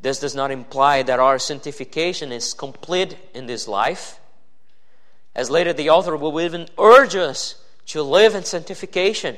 [0.00, 4.18] This does not imply that our sanctification is complete in this life
[5.34, 7.56] as later the author will even urge us
[7.86, 9.36] to live in sanctification.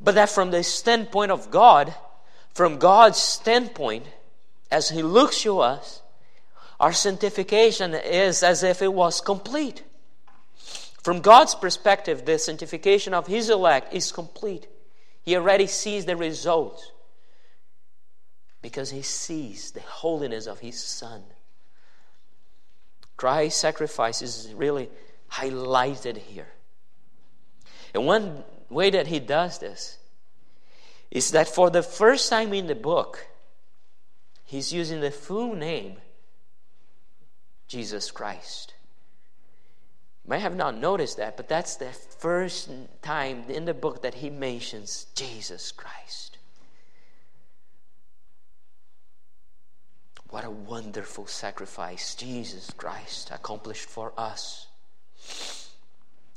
[0.00, 1.94] But that from the standpoint of God,
[2.52, 4.06] from God's standpoint,
[4.70, 6.02] as He looks to us,
[6.80, 9.82] our sanctification is as if it was complete.
[11.02, 14.66] From God's perspective, the sanctification of His elect is complete.
[15.22, 16.90] He already sees the results
[18.62, 21.22] because He sees the holiness of His Son.
[23.24, 24.90] Christ's sacrifice is really
[25.32, 26.48] highlighted here.
[27.94, 29.96] And one way that he does this
[31.10, 33.26] is that for the first time in the book,
[34.44, 35.96] he's using the full name
[37.66, 38.74] Jesus Christ.
[40.26, 42.68] You may have not noticed that, but that's the first
[43.00, 46.33] time in the book that he mentions Jesus Christ.
[50.34, 54.66] What a wonderful sacrifice Jesus Christ accomplished for us.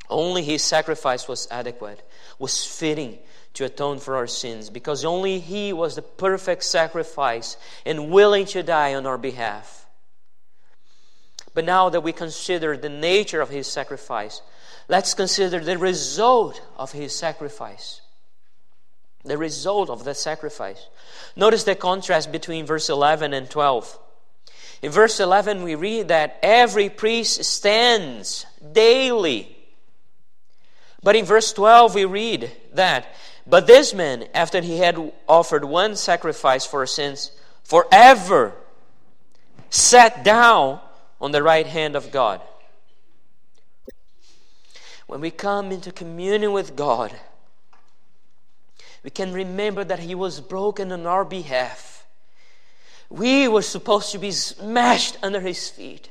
[0.07, 3.17] Only his sacrifice was adequate, was fitting
[3.55, 8.61] to atone for our sins, because only he was the perfect sacrifice and willing to
[8.61, 9.87] die on our behalf.
[11.55, 14.43] But now that we consider the nature of his sacrifice,
[14.87, 18.01] let's consider the result of his sacrifice.
[19.27, 20.87] The result of the sacrifice.
[21.35, 23.99] Notice the contrast between verse 11 and 12.
[24.81, 29.55] In verse 11, we read that every priest stands daily.
[31.01, 33.15] But in verse 12, we read that,
[33.45, 37.31] but this man, after he had offered one sacrifice for sins,
[37.63, 38.53] forever
[39.69, 40.79] sat down
[41.21, 42.41] on the right hand of God.
[45.07, 47.17] When we come into communion with God,
[49.07, 52.05] we can remember that He was broken on our behalf.
[53.09, 56.09] We were supposed to be smashed under His feet.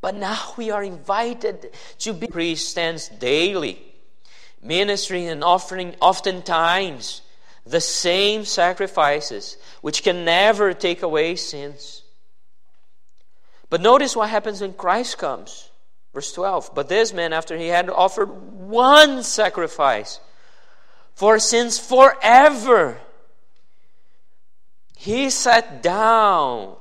[0.00, 3.78] But now we are invited to be priest stands daily,
[4.62, 7.20] ministering and offering oftentimes
[7.66, 12.04] the same sacrifices, which can never take away sins.
[13.68, 15.68] But notice what happens when Christ comes.
[16.14, 16.70] Verse 12.
[16.74, 20.18] But this man, after he had offered one sacrifice
[21.14, 22.98] for sins forever,
[24.96, 26.76] he sat down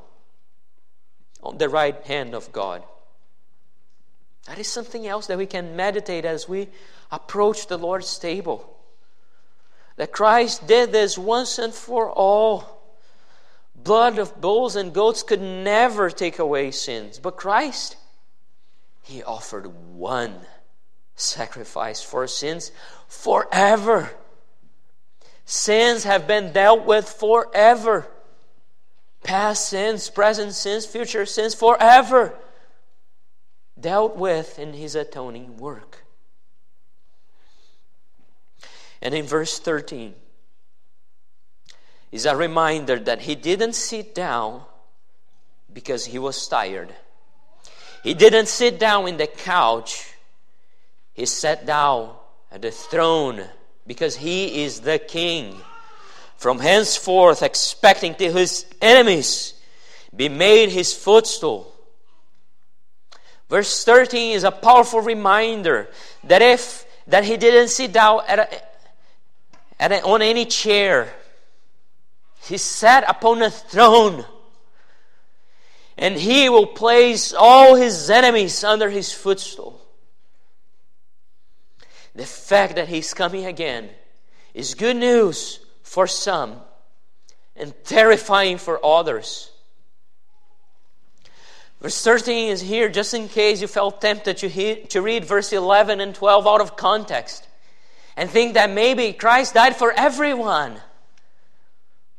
[1.41, 2.83] on the right hand of God.
[4.47, 6.69] That is something else that we can meditate as we
[7.11, 8.77] approach the Lord's table.
[9.97, 12.81] That Christ did this once and for all.
[13.75, 17.97] Blood of bulls and goats could never take away sins, but Christ
[19.03, 20.35] he offered one
[21.15, 22.71] sacrifice for sins
[23.07, 24.11] forever.
[25.45, 28.07] Sins have been dealt with forever.
[29.23, 32.33] Past sins, present sins, future sins, forever.
[33.79, 36.03] Dealt with in his atoning work.
[39.01, 40.13] And in verse 13
[42.11, 44.61] is a reminder that he didn't sit down
[45.73, 46.93] because he was tired.
[48.03, 50.13] He didn't sit down in the couch,
[51.13, 52.15] he sat down
[52.51, 53.47] at the throne
[53.91, 55.53] because he is the king.
[56.37, 59.53] From henceforth, expecting to his enemies
[60.15, 61.69] be made his footstool.
[63.49, 65.89] Verse 13 is a powerful reminder
[66.23, 68.47] that if that he didn't sit down at a,
[69.77, 71.13] at a, on any chair,
[72.43, 74.23] he sat upon a throne
[75.97, 79.80] and he will place all his enemies under his footstool.
[82.15, 83.89] The fact that he's coming again
[84.53, 86.57] is good news for some
[87.55, 89.51] and terrifying for others.
[91.81, 95.51] Verse 13 is here just in case you felt tempted to, hear, to read verse
[95.51, 97.47] 11 and 12 out of context
[98.15, 100.79] and think that maybe Christ died for everyone.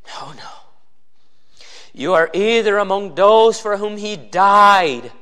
[0.09, 0.49] No, no.
[1.95, 5.13] You are either among those for whom he died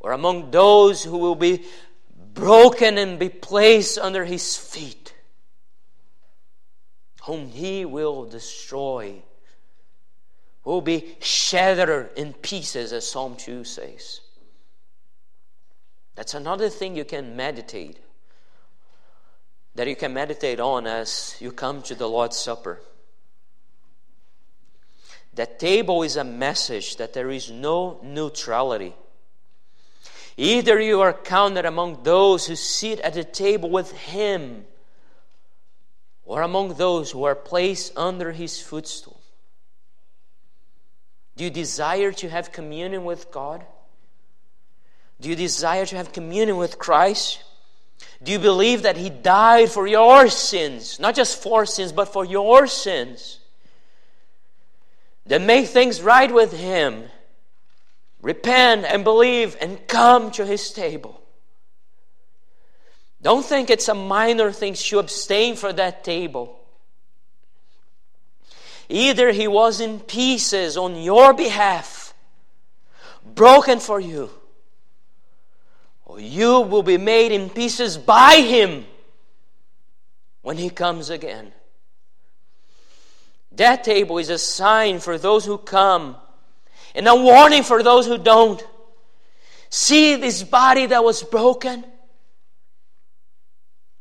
[0.00, 1.64] or among those who will be
[2.34, 5.14] broken and be placed under his feet,
[7.22, 9.22] whom he will destroy,
[10.64, 14.20] will be shattered in pieces, as Psalm 2 says.
[16.14, 17.98] That's another thing you can meditate,
[19.74, 22.80] that you can meditate on as you come to the Lord's Supper.
[25.34, 28.94] That table is a message that there is no neutrality.
[30.36, 34.64] Either you are counted among those who sit at the table with Him,
[36.24, 39.20] or among those who are placed under His footstool.
[41.36, 43.64] Do you desire to have communion with God?
[45.20, 47.42] Do you desire to have communion with Christ?
[48.22, 50.98] Do you believe that He died for your sins?
[50.98, 53.38] Not just for sins, but for your sins
[55.26, 57.04] then make things right with Him.
[58.24, 61.20] Repent and believe and come to His table.
[63.20, 66.58] Don't think it's a minor thing to abstain from that table.
[68.88, 72.14] Either He was in pieces on your behalf,
[73.26, 74.30] broken for you,
[76.06, 78.86] or you will be made in pieces by Him
[80.40, 81.52] when He comes again.
[83.52, 86.16] That table is a sign for those who come
[86.94, 88.62] and a warning for those who don't.
[89.68, 91.84] See this body that was broken?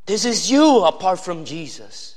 [0.05, 2.15] This is you apart from Jesus.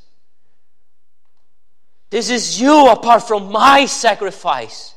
[2.11, 4.95] This is you apart from my sacrifice.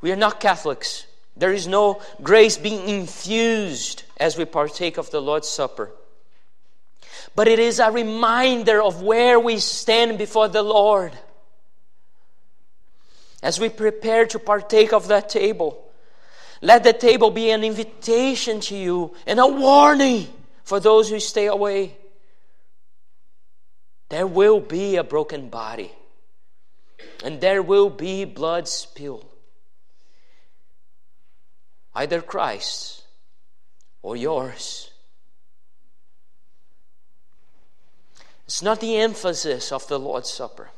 [0.00, 1.06] We are not Catholics.
[1.36, 5.92] There is no grace being infused as we partake of the Lord's Supper
[7.36, 11.12] but it is a reminder of where we stand before the Lord.
[13.42, 15.82] As we prepare to partake of that table,
[16.62, 20.26] let the table be an invitation to you and a warning
[20.64, 21.96] for those who stay away.
[24.08, 25.90] there will be a broken body,
[27.24, 29.26] and there will be blood spilled.
[31.94, 33.02] Either Christ
[34.02, 34.90] or yours.
[38.44, 40.70] It's not the emphasis of the Lord's Supper,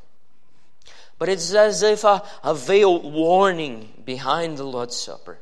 [1.18, 5.38] but it's as if a, a veiled warning behind the Lord's Supper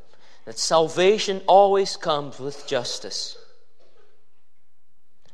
[0.47, 3.37] that salvation always comes with justice.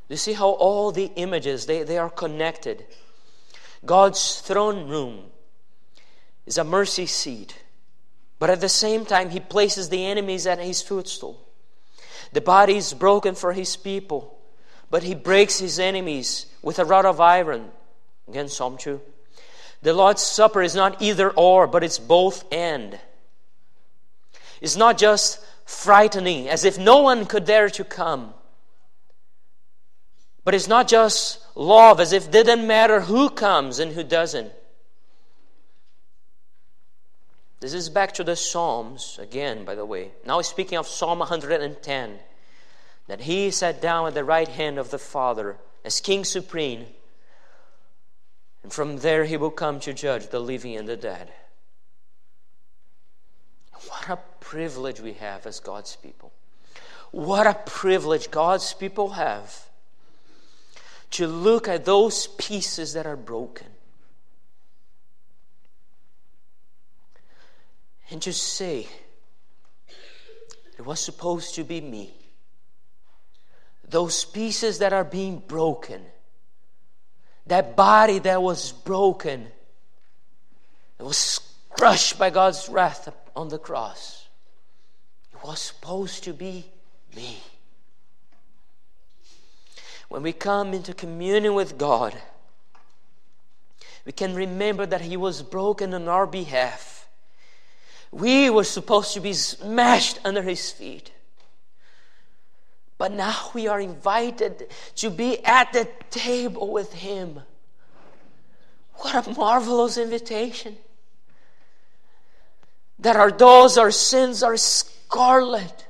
[0.08, 2.84] You see how all the images they, they are connected.
[3.84, 5.24] God's throne room
[6.44, 7.62] is a mercy seat,
[8.38, 11.46] but at the same time, He places the enemies at His footstool.
[12.32, 14.38] The body is broken for His people,
[14.90, 17.70] but He breaks His enemies with a rod of iron.
[18.28, 19.00] Again, Psalm 2.
[19.82, 22.98] The Lord's Supper is not either or, but it's both and.
[24.60, 28.32] It's not just frightening, as if no one could dare to come.
[30.44, 34.52] But it's not just love, as if it didn't matter who comes and who doesn't.
[37.60, 40.10] This is back to the Psalms again, by the way.
[40.26, 42.18] Now, speaking of Psalm 110,
[43.06, 46.86] that he sat down at the right hand of the Father as King Supreme,
[48.62, 51.32] and from there he will come to judge the living and the dead.
[53.88, 56.32] What a privilege we have as God's people.
[57.10, 59.68] What a privilege God's people have
[61.12, 63.66] to look at those pieces that are broken
[68.10, 68.86] and just say,
[70.78, 72.14] it was supposed to be me.
[73.88, 76.02] Those pieces that are being broken,
[77.46, 79.46] that body that was broken,
[80.98, 81.40] it was
[81.70, 84.28] crushed by God's wrath on the cross.
[85.32, 86.66] It was supposed to be
[87.16, 87.40] me.
[90.08, 92.14] When we come into communion with God,
[94.04, 97.08] we can remember that He was broken on our behalf.
[98.10, 101.12] We were supposed to be smashed under His feet.
[103.02, 107.40] But now we are invited to be at the table with Him.
[108.94, 110.76] What a marvelous invitation!
[113.00, 115.88] that our those our sins are scarlet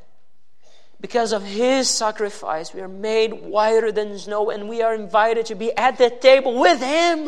[1.02, 5.54] because of his sacrifice we are made whiter than snow and we are invited to
[5.54, 7.24] be at the table with him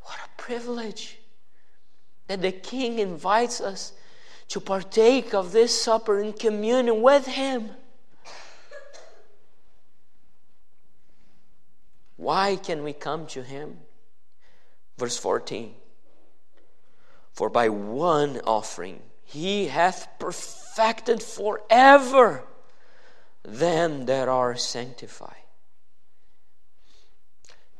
[0.00, 1.18] what a privilege
[2.26, 3.92] that the king invites us
[4.52, 7.70] to partake of this supper in communion with him
[12.16, 13.78] why can we come to him
[14.98, 15.74] verse 14
[17.32, 22.44] for by one offering he hath perfected forever
[23.44, 25.36] them that are sanctified.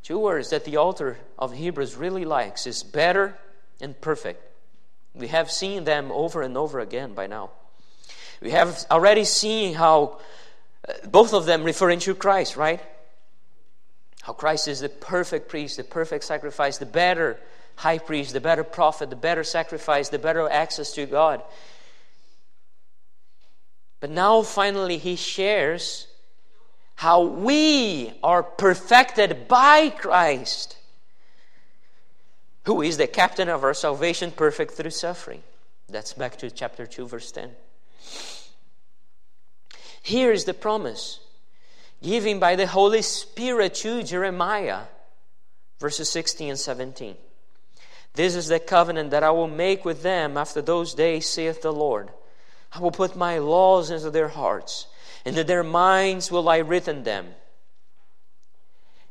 [0.02, 3.38] Two words that the author of Hebrews really likes is better
[3.80, 4.51] and perfect.
[5.14, 7.50] We have seen them over and over again by now.
[8.40, 10.18] We have already seen how
[10.88, 12.80] uh, both of them referring to Christ, right?
[14.22, 17.38] How Christ is the perfect priest, the perfect sacrifice, the better
[17.76, 21.42] high priest, the better prophet, the better sacrifice, the better access to God.
[24.00, 26.08] But now finally he shares
[26.96, 30.76] how we are perfected by Christ,
[32.64, 35.42] who is the captain of our salvation, perfect through suffering.
[35.88, 37.50] That's back to chapter 2, verse 10.
[40.02, 41.20] Here is the promise
[42.02, 44.82] given by the Holy Spirit to Jeremiah,
[45.78, 47.16] verses 16 and 17.
[48.14, 51.72] This is the covenant that I will make with them after those days, saith the
[51.72, 52.10] Lord.
[52.72, 54.86] I will put my laws into their hearts,
[55.24, 57.34] and in their minds will I written them.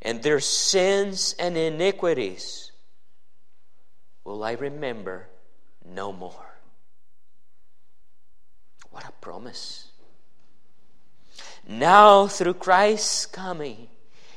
[0.02, 2.71] And their sins and iniquities
[4.24, 5.28] will I remember
[5.86, 6.60] no more.
[8.92, 9.88] What a promise.
[11.68, 13.88] Now, through Christ's coming,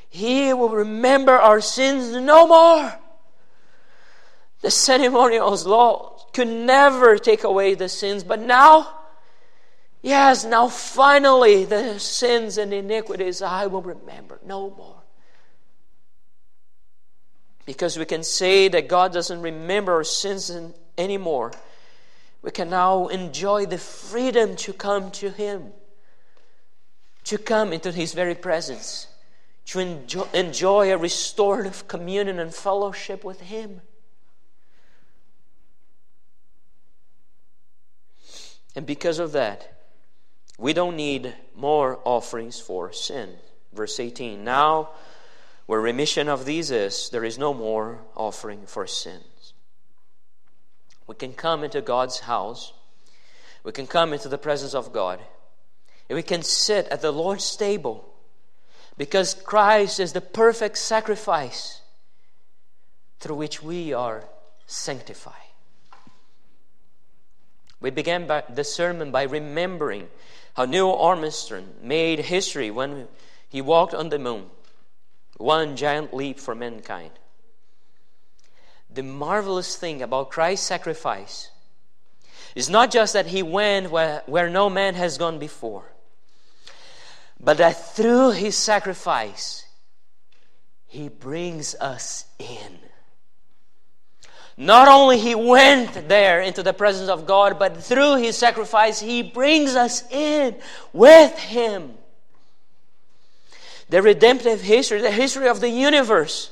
[0.09, 2.95] He will remember our sins no more.
[4.61, 9.01] The ceremonial law could never take away the sins, but now,
[10.01, 14.94] yes, now finally the sins and iniquities I will remember no more.
[17.67, 20.53] Because we can say that God doesn't remember our sins
[20.99, 21.53] anymore,
[22.43, 25.73] we can now enjoy the freedom to come to Him,
[27.25, 29.07] to come into His very presence,
[29.67, 33.81] to enjoy, enjoy a restorative communion and fellowship with Him.
[38.77, 39.73] And because of that,
[40.59, 43.31] we don't need more offerings for sin.
[43.73, 44.91] Verse 18 Now
[45.67, 49.55] Where remission of these is, there is no more offering for sins.
[51.07, 52.73] We can come into God's house.
[53.63, 55.21] We can come into the presence of God.
[56.09, 58.05] And we can sit at the Lord's table
[58.99, 61.81] because Christ is the perfect sacrifice
[63.21, 64.25] through which we are
[64.67, 65.35] sanctified.
[67.81, 70.09] We began the sermon by remembering
[70.55, 73.09] how Neil Armstrong made history when
[73.49, 74.47] he walked on the moon.
[75.37, 77.13] One giant leap for mankind.
[78.93, 81.51] The marvelous thing about Christ's sacrifice
[82.55, 85.93] is not just that he went where, where no man has gone before,
[87.41, 89.67] but that through his sacrifice,
[90.87, 92.79] he brings us in.
[94.57, 99.23] Not only he went there into the presence of God, but through his sacrifice, he
[99.23, 100.55] brings us in
[100.93, 101.95] with him.
[103.89, 106.51] The redemptive history, the history of the universe,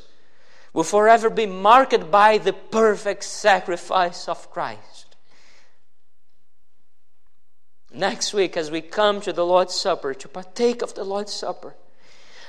[0.73, 5.17] will forever be marked by the perfect sacrifice of Christ.
[7.93, 11.75] Next week, as we come to the Lord's Supper, to partake of the Lord's Supper,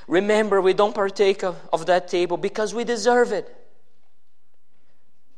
[0.07, 3.53] remember we don't partake of, of that table because we deserve it.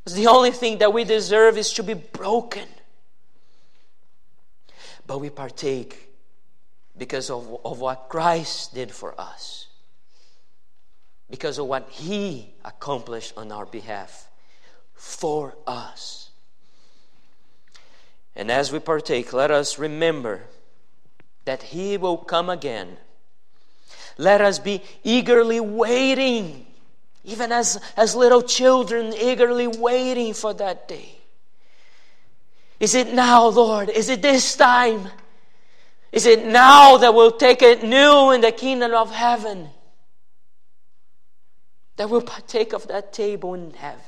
[0.06, 2.68] The only thing that we deserve is to be broken.
[5.08, 6.10] But we partake
[6.98, 9.68] because of, of what Christ did for us,
[11.30, 14.28] because of what He accomplished on our behalf
[14.94, 16.30] for us.
[18.36, 20.42] And as we partake, let us remember
[21.46, 22.98] that He will come again.
[24.18, 26.66] Let us be eagerly waiting
[27.26, 31.10] even as, as little children eagerly waiting for that day.
[32.80, 33.90] Is it now, Lord?
[33.90, 35.10] Is it this time?
[36.16, 39.70] Is it now that we'll take it new in the kingdom of heaven?
[41.98, 44.02] That we'll partake of that table in heaven.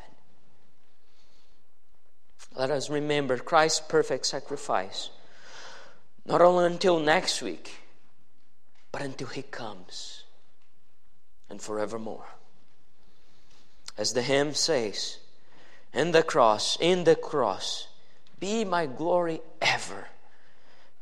[2.56, 5.12] Let us remember Christ's perfect sacrifice,
[6.26, 7.76] not only until next week,
[8.92, 10.24] but until He comes
[11.50, 12.26] and forevermore
[13.98, 15.18] as the hymn says,
[15.94, 17.88] in the cross, in the cross,
[18.40, 20.08] be my glory ever,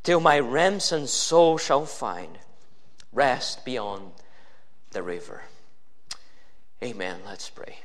[0.06, 2.38] till my ransomed soul shall find
[3.12, 4.12] rest beyond
[4.92, 5.42] the river.
[6.80, 7.18] Amen.
[7.26, 7.78] Let's pray.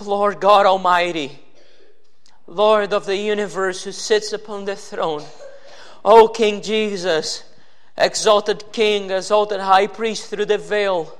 [0.00, 1.38] Lord God Almighty,
[2.48, 5.22] Lord of the universe who sits upon the throne,
[6.04, 7.44] O King Jesus,
[7.96, 11.16] exalted King, exalted High Priest through the veil,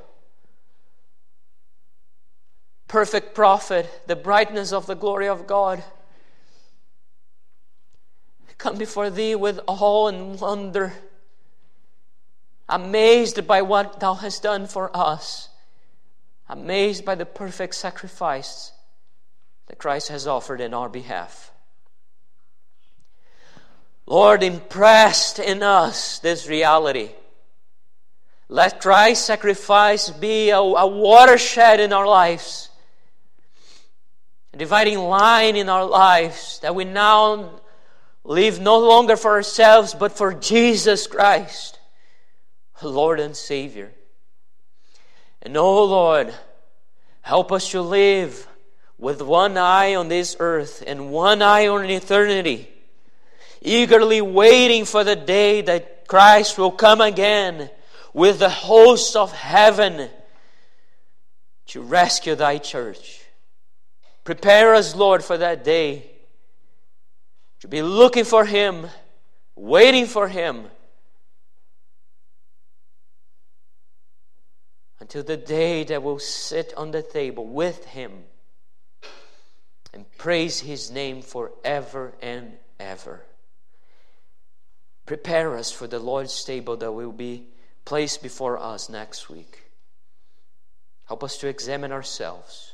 [2.93, 5.83] perfect prophet, the brightness of the glory of God.
[8.59, 10.93] Come before Thee with awe and wonder,
[12.69, 15.49] amazed by what Thou hast done for us,
[16.51, 18.73] amazed by the perfect sacrifice
[19.69, 21.51] that Christ has offered in our behalf.
[24.05, 27.09] Lord, impressed in us this reality.
[28.51, 32.69] Let Christ's sacrifice be a, a watershed in our lives,
[34.53, 37.61] a dividing line in our lives that we now
[38.25, 41.79] live no longer for ourselves but for Jesus Christ,
[42.83, 43.93] Lord and Savior.
[45.43, 46.33] And oh Lord,
[47.23, 48.47] help us to live
[48.99, 52.69] with one eye on this earth and one eye on eternity
[53.63, 57.71] eagerly waiting for the day that Christ will come again
[58.13, 60.11] with the hosts of heaven
[61.69, 63.22] to rescue thy church.
[64.25, 66.11] Prepare us, Lord, for that day
[67.61, 68.87] to be looking for him,
[69.57, 70.67] waiting for him.
[75.01, 78.25] Until the day that we'll sit on the table with him
[79.93, 83.25] and praise his name forever and ever.
[85.07, 87.49] Prepare us for the Lord's table that will be
[87.85, 89.65] placed before us next week.
[91.07, 92.72] Help us to examine ourselves.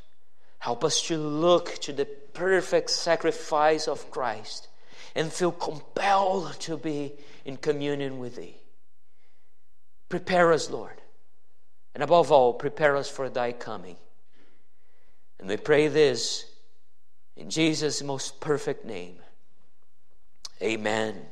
[0.59, 4.69] Help us to look to the perfect sacrifice of Christ
[5.15, 7.13] and feel compelled to be
[7.45, 8.57] in communion with Thee.
[10.09, 11.01] Prepare us, Lord.
[11.95, 13.97] And above all, prepare us for Thy coming.
[15.39, 16.45] And we pray this
[17.37, 19.17] in Jesus' most perfect name.
[20.61, 21.27] Amen.